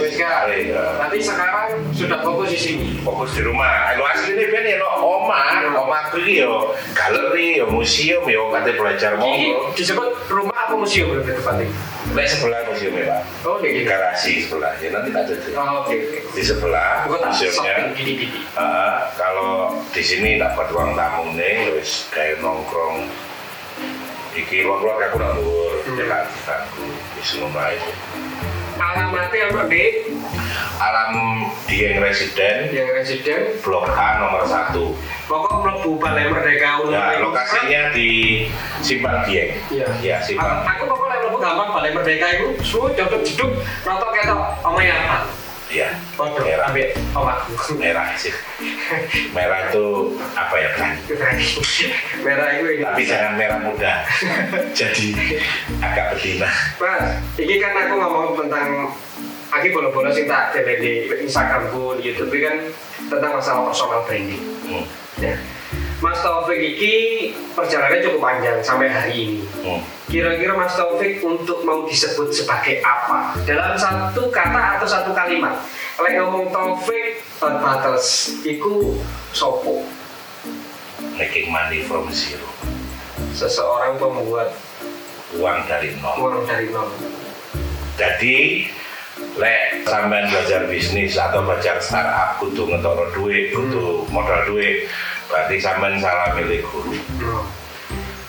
Iya. 0.54 0.82
Nanti 1.02 1.18
sekarang 1.18 1.68
sudah 1.90 2.18
fokus 2.22 2.48
di 2.54 2.58
sini. 2.58 2.86
fokus 3.02 3.34
di 3.34 3.42
rumah. 3.42 3.90
Aku 3.94 4.02
asli 4.06 4.38
ini 4.38 4.44
ben 4.50 4.66
ya 4.66 4.76
no 4.78 4.88
oma, 5.02 5.66
oma 5.74 5.98
aku 6.06 6.22
yo 6.22 6.70
galeri, 6.94 7.58
yo 7.58 7.66
museum, 7.66 8.22
yo 8.30 8.54
kate 8.54 8.74
belajar 8.78 9.18
monggo. 9.18 9.74
disebut 9.74 10.14
rumah 10.30 10.53
apa 10.64 10.74
museum 10.74 11.12
lebih 11.12 11.36
tepatnya? 11.36 11.68
Lek 12.12 12.26
sebelah 12.26 12.60
museum 12.64 12.92
ya 12.94 13.04
pak, 13.06 13.20
Oh, 13.44 13.56
kayak 13.58 13.74
di 13.74 13.82
garasi 13.82 14.32
sebelah. 14.40 14.72
Ya 14.76 14.88
nanti 14.90 15.08
tak 15.10 15.24
ada 15.24 15.34
Oh, 15.54 15.84
oke 15.84 15.94
oke. 15.94 16.18
di 16.30 16.42
sebelah 16.42 17.04
tak 17.04 17.20
museumnya. 17.22 17.74
gini-gini. 17.92 18.40
Ah, 18.54 19.12
kalau 19.12 19.52
di 19.88 20.02
sini 20.02 20.36
dapat 20.36 20.66
ruang 20.68 20.92
tamu 20.94 21.32
nih, 21.32 21.72
wis 21.72 22.08
kayak 22.08 22.40
nongkrong. 22.40 23.08
Iki 24.34 24.66
ruang-ruang 24.66 24.98
aku 25.00 25.16
nak 25.16 25.32
dhuwur, 25.36 25.74
Hmm. 25.84 25.98
kan, 26.02 26.26
aku 26.26 26.82
wis 27.14 27.30
ngono 27.36 27.54
ae. 27.56 27.78
Alamatnya 28.74 29.46
apa 29.48 29.62
di 29.64 29.84
Alam 30.74 31.10
Dieng 31.64 32.02
Residen, 32.02 32.70
yang 32.70 32.90
residen? 32.92 33.56
Blok 33.62 33.86
A 33.90 34.18
nomor 34.18 34.42
satu. 34.44 34.94
Pokok 35.24 35.62
mlebu 35.62 35.96
Balai 35.96 36.28
Merdeka 36.28 36.82
Ulu. 36.82 36.92
Ya, 36.92 37.22
lokasinya 37.22 37.82
di 37.90 38.10
Simpang 38.82 39.24
Dieng. 39.24 39.54
Iya. 39.70 39.86
Ya, 40.02 40.16
Aku, 40.20 40.26
Simpang. 40.28 40.66
aku 40.66 40.82
pokoknya 40.84 41.16
mlebu 41.24 41.38
gampang 41.38 41.68
Balai 41.72 41.90
Merdeka 41.94 42.26
itu, 42.34 42.46
su 42.60 42.78
jodok 42.92 43.22
jeduk, 43.22 43.50
rotok 43.82 44.10
ketok, 44.12 44.40
omah 44.62 44.84
apa? 44.84 45.18
Ya, 45.74 45.90
Waduh, 46.14 46.38
merah. 46.38 46.70
ambil. 46.70 46.86
Merah 47.82 48.06
sih. 48.14 48.30
Merah 49.34 49.66
itu 49.66 50.14
apa 50.38 50.54
ya 50.54 50.70
kan? 50.78 50.94
Merah 52.22 52.48
itu 52.54 52.66
ini. 52.78 52.84
Tapi 52.86 53.02
jangan 53.02 53.32
merah 53.34 53.58
muda. 53.58 54.06
Jadi 54.70 55.10
agak 55.82 56.14
betina. 56.14 56.46
Mas, 56.78 57.18
ini 57.42 57.58
kan 57.58 57.74
aku 57.74 57.94
ngomong 57.98 58.38
tentang 58.38 58.94
Aki 59.52 59.68
bola-bola 59.72 60.08
sing 60.14 60.24
tak 60.24 60.54
tele 60.56 60.80
di 60.80 60.92
Instagramku, 61.24 62.00
di 62.00 62.12
YouTube 62.12 62.32
kan 62.40 62.56
tentang 63.10 63.32
masalah 63.36 63.68
personal 63.68 64.00
branding. 64.08 64.40
Hmm. 64.64 64.84
Ya. 65.20 65.34
Mas 66.02 66.20
Taufik 66.20 66.60
iki 66.60 66.94
perjalanannya 67.56 68.04
cukup 68.04 68.20
panjang 68.20 68.58
sampai 68.60 68.92
hari 68.92 69.12
ini. 69.14 69.40
Hmm. 69.64 69.80
Kira-kira 70.04 70.52
Mas 70.52 70.76
Taufik 70.76 71.24
untuk 71.24 71.64
mau 71.64 71.88
disebut 71.88 72.28
sebagai 72.28 72.84
apa? 72.84 73.32
Dalam 73.48 73.72
satu 73.72 74.28
kata 74.28 74.76
atau 74.76 74.84
satu 74.84 75.16
kalimat. 75.16 75.64
Kalau 75.96 76.28
ngomong 76.28 76.52
Taufik 76.52 77.24
Hot 77.40 77.56
Battles, 77.62 78.36
itu 78.44 79.00
sopo. 79.32 79.86
Making 81.16 81.48
money 81.48 81.80
from 81.88 82.10
zero. 82.12 82.52
Seseorang 83.32 83.96
pembuat 83.96 84.52
Uang 85.34 85.66
dari 85.66 85.94
nol. 85.98 86.14
uang 86.20 86.46
dari 86.46 86.70
nol. 86.70 86.90
Jadi 87.98 88.66
lek 89.38 89.86
sampean 89.86 90.26
belajar 90.30 90.66
bisnis 90.66 91.14
atau 91.14 91.42
belajar 91.46 91.78
startup 91.78 92.38
kudu 92.42 92.66
ngetoro 92.66 93.10
duit, 93.14 93.54
kudu 93.54 94.06
modal 94.10 94.42
duit, 94.46 94.90
berarti 95.30 95.56
sampean 95.62 95.98
salah 96.02 96.34
milih 96.34 96.62
guru. 96.66 96.94
Hmm. 97.22 97.46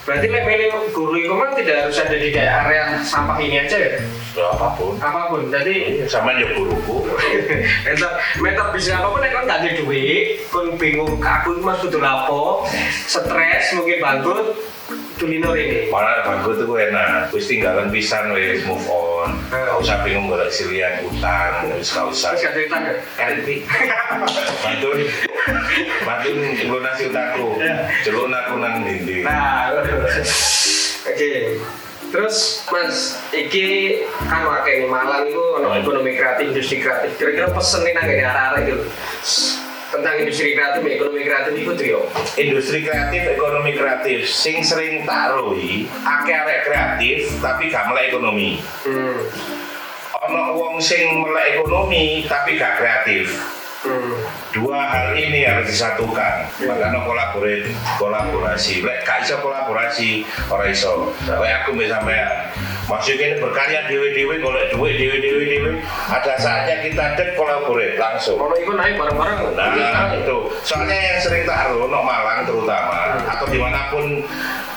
Berarti 0.06 0.30
like, 0.30 0.46
milih 0.46 0.70
guru 0.94 1.18
itu 1.18 1.34
kan 1.34 1.50
tidak 1.58 1.76
harus 1.82 1.98
ada 1.98 2.14
di 2.14 2.30
daerah 2.30 2.62
area 2.62 2.82
sampah 3.02 3.42
ini 3.42 3.66
aja 3.66 3.74
ya? 3.74 3.90
Ya 4.38 4.46
apa 4.54 4.78
pun. 4.78 4.94
Apa 5.02 5.34
pun, 5.34 5.50
jadi 5.50 6.06
Sampean 6.06 6.38
ya 6.38 6.54
guruku. 6.54 7.10
Meta, 7.84 8.08
meta 8.38 8.70
bisa 8.70 9.02
apa 9.02 9.10
pun 9.10 9.18
nek 9.18 9.34
kon 9.34 9.50
gak 9.50 9.66
ada 9.66 9.70
duit, 9.74 10.46
kon 10.46 10.78
bingung 10.78 11.18
aku 11.18 11.58
mas 11.58 11.82
butuh 11.82 11.98
lapo, 11.98 12.62
stres 13.10 13.74
mungkin 13.74 13.98
bangkrut, 13.98 14.46
kuliner 15.18 15.54
ini. 15.58 15.90
Malah 15.90 16.22
bangku 16.22 16.54
tuh 16.54 16.78
enak, 16.78 17.34
wis 17.34 17.50
tinggalan 17.50 17.90
pisan 17.90 18.30
wis 18.30 18.62
move 18.62 18.86
on. 18.86 19.15
Gak 19.50 19.78
usah 19.78 20.02
bingung 20.02 20.26
golek 20.30 20.50
silian 20.50 21.04
utang, 21.06 21.70
wis 21.74 21.92
gak 21.92 22.06
usah. 22.10 22.34
Cerita 22.36 22.76
nggak? 22.80 22.96
Kan 23.16 23.30
iki 23.42 23.62
Bantun, 24.62 24.98
bantun 26.02 26.38
lunasi 26.66 27.02
utangku, 27.12 27.60
celuk 28.02 28.26
aku 28.32 28.54
nang 28.58 28.82
dindi. 28.82 29.22
Nah, 29.22 29.70
oke. 31.06 31.32
Terus 32.06 32.62
Mas, 32.70 33.18
iki 33.34 33.98
kan 34.30 34.46
wakai 34.46 34.86
Malang 34.86 35.26
itu 35.26 35.42
ono 35.58 35.74
ekonomi 35.74 36.14
kreatif, 36.14 36.54
industri 36.54 36.78
kreatif. 36.78 37.18
Kira-kira 37.18 37.50
pesen 37.50 37.82
nih 37.82 37.92
nang 37.98 38.06
arah-arah 38.06 38.60
itu 38.62 38.78
tentang 39.96 40.14
industri 40.20 40.52
kreatif, 40.52 40.82
ekonomi 40.84 41.22
kreatif 41.24 41.52
itu 41.56 41.72
trio. 41.76 42.00
Industri 42.36 42.78
kreatif, 42.84 43.22
ekonomi 43.32 43.72
kreatif, 43.72 44.18
sing 44.28 44.60
sering 44.60 45.08
tak 45.08 45.32
roi, 45.32 45.88
akeh 45.88 46.36
kreatif 46.66 47.18
tapi 47.40 47.72
gak 47.72 47.88
melek 47.88 48.12
ekonomi. 48.12 48.60
Hmm. 48.84 49.18
Ono 50.26 50.56
wong 50.56 50.76
sing 50.82 51.22
melek 51.22 51.56
ekonomi 51.56 52.24
tapi 52.28 52.60
gak 52.60 52.76
kreatif. 52.80 53.32
Hmm. 53.84 54.16
Dua 54.56 54.88
hal 54.88 55.12
ini 55.12 55.44
harus 55.44 55.68
disatukan. 55.68 56.48
Makanya 56.64 57.04
kolaborasi, 57.04 57.70
kolaborasi. 58.00 58.74
Lek 58.80 59.04
gak 59.04 59.28
iso 59.28 59.36
kolaborasi, 59.44 60.24
ora 60.48 60.64
iso. 60.72 61.12
Kayak 61.28 61.66
aku 61.66 61.76
mbek 61.76 61.92
sampean. 61.92 62.48
Maksudnya 62.86 63.34
ini 63.34 63.36
berkarya 63.42 63.80
dewe-dewe, 63.90 64.38
golek 64.38 64.70
duit 64.72 64.94
dewe-dewe 64.96 65.42
dewe. 65.44 65.70
Ada 66.06 66.38
saatnya 66.38 66.86
kita 66.86 67.18
dek 67.18 67.34
kolaborate 67.34 67.98
langsung. 67.98 68.38
Kalau 68.38 68.54
itu 68.56 68.72
naik 68.72 68.94
bareng-bareng. 68.94 69.58
Nah 69.58 70.14
itu, 70.14 70.38
soalnya 70.62 70.94
yang 70.94 71.18
sering 71.18 71.42
tak 71.44 71.74
no 71.74 72.00
Malang 72.06 72.46
terutama 72.46 73.18
atau 73.26 73.46
di 73.50 73.58
mana 73.58 73.90
pun 73.90 74.22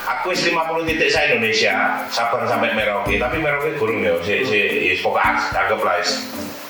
aku 0.09 0.33
wis 0.33 0.41
50 0.49 0.89
titik 0.89 1.09
saya 1.13 1.37
Indonesia 1.37 2.01
sabar 2.09 2.41
sampai 2.49 2.73
Merauke 2.73 3.21
tapi 3.21 3.37
Merauke 3.37 3.77
gurung 3.77 4.01
ya 4.01 4.17
si 4.25 4.41
si 4.41 4.59
ya, 4.89 4.93
pokoknya 5.05 5.37
anggaplah 5.53 6.01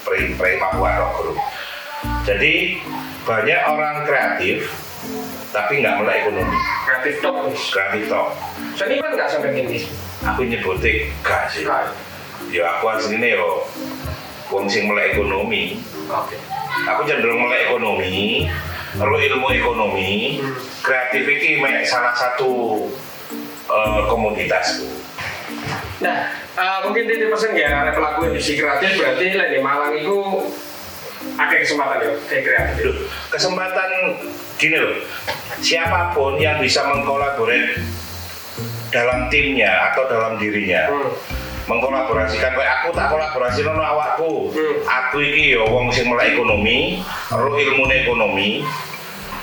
pre 0.03 0.35
pre 0.35 0.59
Papua 0.59 0.99
roh 0.99 1.09
gurung 1.15 1.39
jadi 2.23 2.79
banyak 3.23 3.59
orang 3.65 3.95
kreatif 4.03 4.71
tapi 5.49 5.81
nggak 5.81 5.95
melek 5.97 6.17
ekonomi 6.23 6.57
Kreatif 6.85 7.15
top. 7.21 7.35
kreatif 7.71 8.03
toh 8.05 8.27
Seni 8.75 8.97
kan 8.97 9.11
nggak 9.13 9.29
sampai 9.29 9.49
gini. 9.53 9.79
aku 10.21 10.41
nyebutnya 10.45 11.09
gak 11.21 11.49
sih 11.49 11.63
Kan. 11.65 11.89
ya 12.49 12.77
aku 12.77 12.85
aslinya 12.89 13.29
yo 13.33 13.65
wong 14.49 14.65
sing 14.65 14.85
melek 14.85 15.13
ekonomi 15.13 15.79
Oke. 16.05 16.37
aku 16.85 17.01
cenderung 17.05 17.41
melek 17.41 17.69
ekonomi 17.69 18.45
lalu 18.97 19.15
ilmu 19.29 19.47
ekonomi 19.53 20.11
Hmm. 20.39 20.55
kreatif 20.81 21.23
ini 21.23 21.61
salah 21.83 22.13
satu 22.13 22.85
eh, 23.69 24.01
komoditasku 24.05 24.89
Nah, 25.99 26.31
eh, 26.55 26.79
mungkin 26.87 27.03
titip 27.05 27.27
pesan 27.27 27.51
ya 27.53 27.67
karena 27.69 27.91
pelaku 27.91 28.31
industri 28.31 28.55
kreatif 28.55 28.95
berarti 28.95 29.35
lah 29.35 29.47
di 29.51 29.59
Malang 29.59 29.93
itu 29.93 30.17
ada 31.35 31.51
kesempatan 31.51 31.97
ya 31.99 32.11
kayak 32.27 32.43
kreatif. 32.43 32.83
Duh, 32.83 32.95
kesempatan 33.27 33.89
gini 34.55 34.77
loh 34.79 34.95
siapa 35.59 36.11
pun 36.11 36.39
yang 36.39 36.59
bisa 36.59 36.83
mengkolaborate 36.83 37.79
dalam 38.89 39.27
timnya 39.27 39.91
atau 39.91 40.07
dalam 40.07 40.39
dirinya 40.39 40.87
Hmm. 40.89 41.11
mengkolaborasikan 41.69 42.57
kayak 42.57 42.81
aku 42.81 42.89
tak 42.91 43.07
kolaborasi 43.07 43.61
nono 43.61 43.83
awakku 43.83 44.49
Hmm. 44.49 44.75
aku 44.83 45.21
iki 45.21 45.53
ya 45.53 45.61
wong 45.61 45.91
sing 45.93 46.09
melek 46.09 46.33
ekonomi 46.33 47.03
roh 47.29 47.53
ilmu 47.53 47.83
ekonomi 47.85 48.65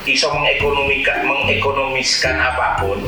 iso 0.02 0.26
mengekonomikan 0.30 1.22
mengekonomiskan 1.22 2.34
apa 2.34 2.82
pun 2.82 2.98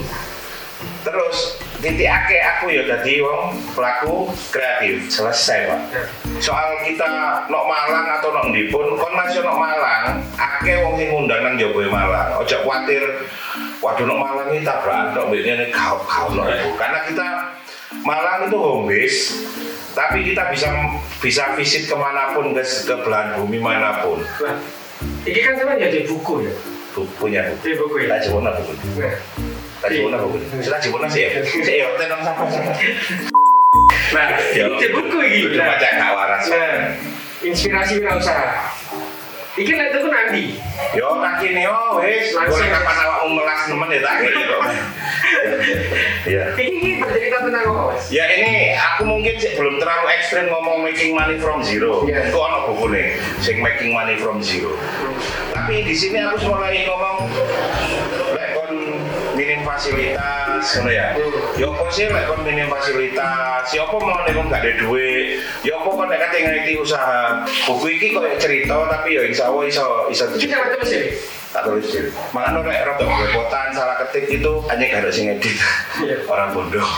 terus 1.01 1.37
titik 1.77 2.07
ake 2.07 2.37
aku 2.39 2.65
ya 2.69 2.83
dadi 2.85 3.19
wong 3.19 3.55
pelaku 3.73 4.27
kreatif 4.49 5.07
selesai 5.09 5.67
pak 5.67 5.81
Ya. 5.89 6.03
soal 6.39 6.79
kita 6.83 7.07
nok 7.47 7.65
Malang 7.65 8.07
atau 8.15 8.31
nok 8.31 8.51
ndi 8.51 8.67
pun 8.69 8.95
kon 8.95 9.13
masih 9.13 9.41
nok 9.41 9.57
Malang 9.57 10.21
akeh 10.35 10.75
wong 10.79 10.95
sing 10.95 11.09
ngundang 11.09 11.41
nang 11.41 11.55
Joboy 11.55 11.87
Malang 11.87 12.35
ojo 12.37 12.57
kuatir 12.61 13.03
waduh 13.79 14.05
nok 14.05 14.19
Malang 14.19 14.49
ini 14.51 14.61
tabrakan 14.61 15.13
tok 15.13 15.27
ngene 15.31 15.71
kau 15.71 15.99
kau 16.03 16.29
nok 16.31 16.47
iku. 16.49 16.71
karena 16.75 16.99
kita 17.05 17.27
Malang 18.01 18.47
itu 18.47 18.57
home 18.57 18.85
base 18.85 19.21
tapi 19.91 20.23
kita 20.25 20.43
bisa 20.49 20.69
bisa 21.19 21.43
visit 21.55 21.87
ke 21.87 21.95
mana 21.95 22.31
pun 22.31 22.53
ke, 22.53 22.63
ke 22.63 22.95
belahan 23.01 23.35
bumi 23.37 23.59
mana 23.59 24.03
pun 24.03 24.19
Nah, 24.39 24.55
ini 25.25 25.41
kan 25.41 25.55
sama 25.55 25.75
jadi 25.75 26.03
buku 26.05 26.43
ya. 26.43 26.53
Bu- 26.91 27.07
punya 27.15 27.43
buku 27.47 27.63
Jadi 27.63 27.75
buku 27.77 27.97
ya. 28.01 28.07
tak 28.09 28.19
jebona 28.25 28.51
buku 28.53 28.73
Nah, 29.79 29.87
tak 29.87 29.95
jebona 29.95 30.19
buku 30.19 30.43
sudah 30.59 30.81
jebona 30.83 31.07
sih 31.07 31.23
ya 31.23 31.31
sih 31.67 31.75
ya 31.79 31.87
tenang 31.95 32.19
sama 32.27 32.51
nah 34.11 34.27
jadi 34.51 34.91
buku 34.91 35.19
ini. 35.23 35.55
Udah 35.55 35.65
baca 35.71 35.89
gak 35.95 36.11
waras 36.19 36.45
nah, 36.51 36.75
inspirasi 37.47 38.03
wirausaha. 38.03 38.75
Iki 39.59 39.73
lihat 39.75 39.91
itu 39.91 40.07
nanti. 40.07 40.45
Yo 40.95 41.19
tak 41.19 41.43
kini 41.43 41.67
yo 41.67 41.99
wis 41.99 42.31
Langsung. 42.31 42.63
Kapan 42.71 42.95
awakmu 42.95 43.43
melas 43.43 43.61
nemen 43.67 43.91
ya 43.91 44.01
tak 44.03 44.15
kini 44.23 44.43
kok. 44.47 44.63
Ya. 46.29 46.53
Ini 46.61 46.73
ini 46.77 46.91
bercerita 47.01 47.41
tentang 47.41 47.65
apa 47.73 47.83
mas? 47.95 48.13
Ya 48.13 48.29
ini 48.29 48.77
aku 48.77 49.09
mungkin 49.09 49.33
sih 49.41 49.57
belum 49.57 49.81
terlalu 49.81 50.07
ekstrim 50.13 50.53
ngomong 50.53 50.85
making 50.85 51.17
money 51.17 51.41
from 51.41 51.65
zero. 51.65 52.05
Iya. 52.05 52.29
Kok 52.29 52.43
ono 52.43 52.59
buku 52.69 52.93
nih, 52.93 53.17
sing 53.41 53.65
making 53.65 53.97
money 53.97 54.21
from 54.21 54.45
zero. 54.45 54.77
Tapi 55.57 55.89
di 55.89 55.95
sini 55.97 56.21
aku 56.21 56.53
mulai 56.53 56.85
ngomong 56.85 57.33
lek 57.33 58.28
fasilitas, 59.69 60.65
ngono 60.81 60.91
ya. 60.91 61.07
Ya 61.61 61.67
apa 61.69 61.85
sih 61.93 62.09
lek 62.09 62.25
kon 62.25 62.41
minim 62.43 62.73
fasilitas? 62.73 63.67
Ya 63.69 63.85
apa 63.85 63.97
mau 64.01 64.25
nek 64.25 64.33
gak 64.33 64.61
ada 64.65 64.73
duit? 64.81 65.45
Ya 65.61 65.77
apa 65.77 65.89
kon 65.93 66.09
nek 66.09 66.19
kate 66.25 66.39
ngerti 66.41 66.73
usaha? 66.81 67.45
Buku 67.69 67.87
iki 68.01 68.17
kok 68.17 68.25
cerita 68.41 68.75
tapi 68.89 69.21
ya 69.21 69.23
insya 69.29 69.53
Allah 69.53 69.65
iso 69.69 69.87
iso 70.09 70.25
Itu 70.33 70.49
cara 70.49 70.73
terus 70.73 70.91
ya. 70.91 71.03
tak 71.49 71.65
tulis 71.65 71.87
sih. 71.89 72.05
Makanya 72.37 72.61
nek 72.61 72.81
rada 72.85 73.05
repotan 73.05 73.69
salah 73.73 73.97
ketik 74.05 74.29
itu 74.29 74.53
hanya 74.69 74.85
gak 74.89 75.01
ada 75.05 75.11
sing 75.13 75.33
edit. 75.33 75.57
Iya. 76.05 76.17
Orang 76.29 76.53
bodoh. 76.57 76.89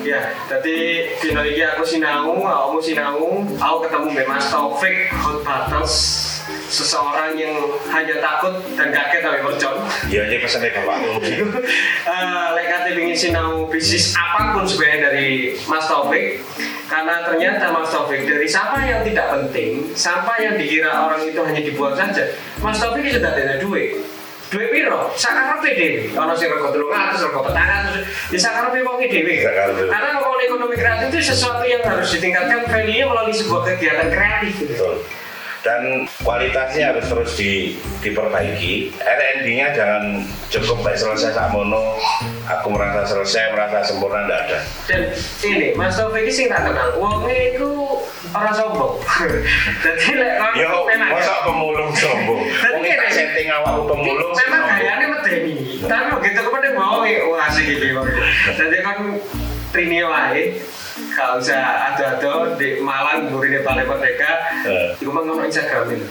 Ya, 0.00 0.32
jadi 0.48 1.12
dino 1.20 1.44
iki 1.44 1.60
aku 1.60 1.84
sinau, 1.84 2.32
kamu 2.40 2.80
sinau, 2.80 3.44
aku 3.60 3.76
ketemu 3.84 4.08
Mas 4.24 4.48
Taufik 4.48 5.12
Hot 5.12 5.44
Battles, 5.44 5.92
seseorang 6.66 7.34
yang 7.34 7.54
hanya 7.88 8.16
takut 8.18 8.54
dan 8.74 8.90
kaget 8.90 9.20
tapi 9.20 9.38
mercon. 9.42 9.76
Ya 10.06 10.26
aja 10.26 10.36
pesannya 10.38 10.70
bapakmu. 10.74 11.12
Eh, 12.00 12.48
Lek 12.56 12.66
kate 12.66 12.90
ingin 12.96 13.14
sinau 13.14 13.68
bisnis 13.68 14.16
apa 14.16 14.56
pun 14.56 14.64
sebenarnya 14.66 15.12
dari 15.12 15.54
Mas 15.68 15.86
Taufik, 15.86 16.42
karena 16.88 17.22
ternyata 17.22 17.70
Mas 17.70 17.86
Taufik 17.88 18.26
dari 18.26 18.48
sampah 18.48 18.82
yang 18.82 19.00
tidak 19.06 19.30
penting, 19.30 19.86
sampah 19.94 20.36
yang 20.40 20.58
dikira 20.58 20.90
orang 20.90 21.22
itu 21.22 21.38
hanya 21.38 21.62
dibuang 21.62 21.94
saja, 21.94 22.34
Mas 22.58 22.80
Taufik 22.80 23.06
itu 23.06 23.20
sudah 23.20 23.30
ada 23.30 23.60
duit. 23.60 24.00
Duit 24.50 24.68
piro? 24.74 25.14
Sakarepe 25.14 25.78
dhewe. 25.78 26.10
Ono 26.18 26.34
sing 26.34 26.50
rego 26.50 26.74
300, 26.74 27.22
rego 27.22 27.46
400, 27.46 28.34
ya 28.34 28.38
sakarepe 28.40 28.82
wong 28.82 28.98
dhewe. 28.98 29.34
Karena 29.86 30.08
ngomongin 30.18 30.50
ekonomi 30.50 30.74
kreatif 30.74 31.06
itu 31.14 31.18
sesuatu 31.30 31.62
yang 31.62 31.86
harus 31.86 32.10
ditingkatkan 32.10 32.66
value-nya 32.66 33.06
melalui 33.06 33.30
sebuah 33.30 33.62
kegiatan 33.62 34.10
kreatif. 34.10 34.52
gitu. 34.58 34.74
Betul. 34.74 34.94
Dan 35.60 36.08
kualitasnya 36.24 36.92
harus 36.92 37.04
terus 37.08 37.30
di, 37.36 37.76
diperbaiki. 38.00 38.96
R&D-nya 38.96 39.76
jangan 39.76 40.24
cukup 40.48 40.80
baik 40.84 40.96
selesai 40.96 41.36
sakmono 41.36 42.00
aku 42.48 42.66
merasa 42.72 43.04
selesai 43.04 43.52
merasa 43.52 43.84
sempurna 43.84 44.24
tidak 44.24 44.40
ada. 44.48 44.58
Dan 44.88 45.00
ini 45.44 45.68
Mas 45.76 45.96
Taufik 46.00 46.24
ini 46.24 46.32
sing 46.32 46.46
tak 46.48 46.64
kenal 46.64 46.96
wongnya 46.96 47.56
itu 47.56 47.70
orang 48.32 48.54
sombong. 48.56 48.94
Jadi 49.84 50.06
lek 50.16 50.34
yo 50.56 50.88
penak 50.88 51.08
ya. 51.08 51.14
masa 51.14 51.34
pemulung 51.44 51.92
sombong. 51.92 52.40
Mungkin 52.48 52.94
tak 52.96 53.10
setting 53.12 53.48
awakku 53.52 53.82
pemulung 53.84 54.32
memang 54.32 54.62
gayanya 54.80 55.06
medeni. 55.12 55.54
Tapi 55.84 56.04
begitu 56.16 56.40
kemudian 56.40 56.74
mau 56.76 57.04
wah 57.04 57.48
asik 57.48 57.64
gitu 57.68 58.00
jadi 58.56 58.76
kan 58.84 58.96
Trini 59.70 60.02
wae 60.02 60.58
gak 61.14 61.38
usah 61.38 61.94
ada-ada 61.94 62.58
di 62.58 62.82
Malang 62.82 63.30
muridnya 63.30 63.62
Balai 63.62 63.86
Merdeka 63.86 64.30
Eh. 64.66 64.98
itu 64.98 65.08
mah 65.08 65.22
ngono 65.22 65.46
Instagram 65.46 65.94
ini 65.94 66.06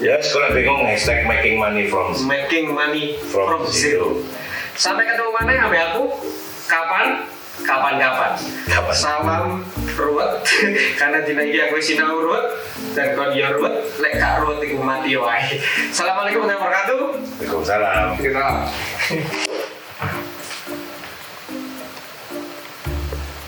ya 0.00 0.20
sekolah 0.20 0.52
bingung 0.52 0.84
hashtag 0.84 1.24
making 1.24 1.56
money 1.56 1.88
from 1.88 2.12
making 2.28 2.72
money 2.72 3.16
From 3.28 3.48
from, 3.48 3.62
zero. 3.68 4.20
Sampai 4.78 5.08
ketemu 5.10 5.32
mana 5.34 5.52
sampai 5.58 5.80
aku 5.90 6.02
kapan? 6.70 7.06
Kapan-kapan. 7.58 8.38
Kapan? 8.70 8.94
Salam 8.94 9.46
ruwet 9.98 10.46
karena 11.02 11.18
dina 11.26 11.42
iki 11.42 11.58
aku 11.66 11.82
sinau 11.82 12.22
ruwet 12.22 12.54
dan 12.94 13.18
kon 13.18 13.34
yo 13.34 13.50
ruwet 13.50 13.82
lek 13.98 14.14
gak 14.14 14.38
ruwet 14.46 14.62
iku 14.62 14.78
mati 14.78 15.18
wae. 15.18 15.58
Assalamualaikum 15.90 16.46
warahmatullahi 16.46 16.62
wabarakatuh. 16.62 17.00
Waalaikumsalam 17.42 18.14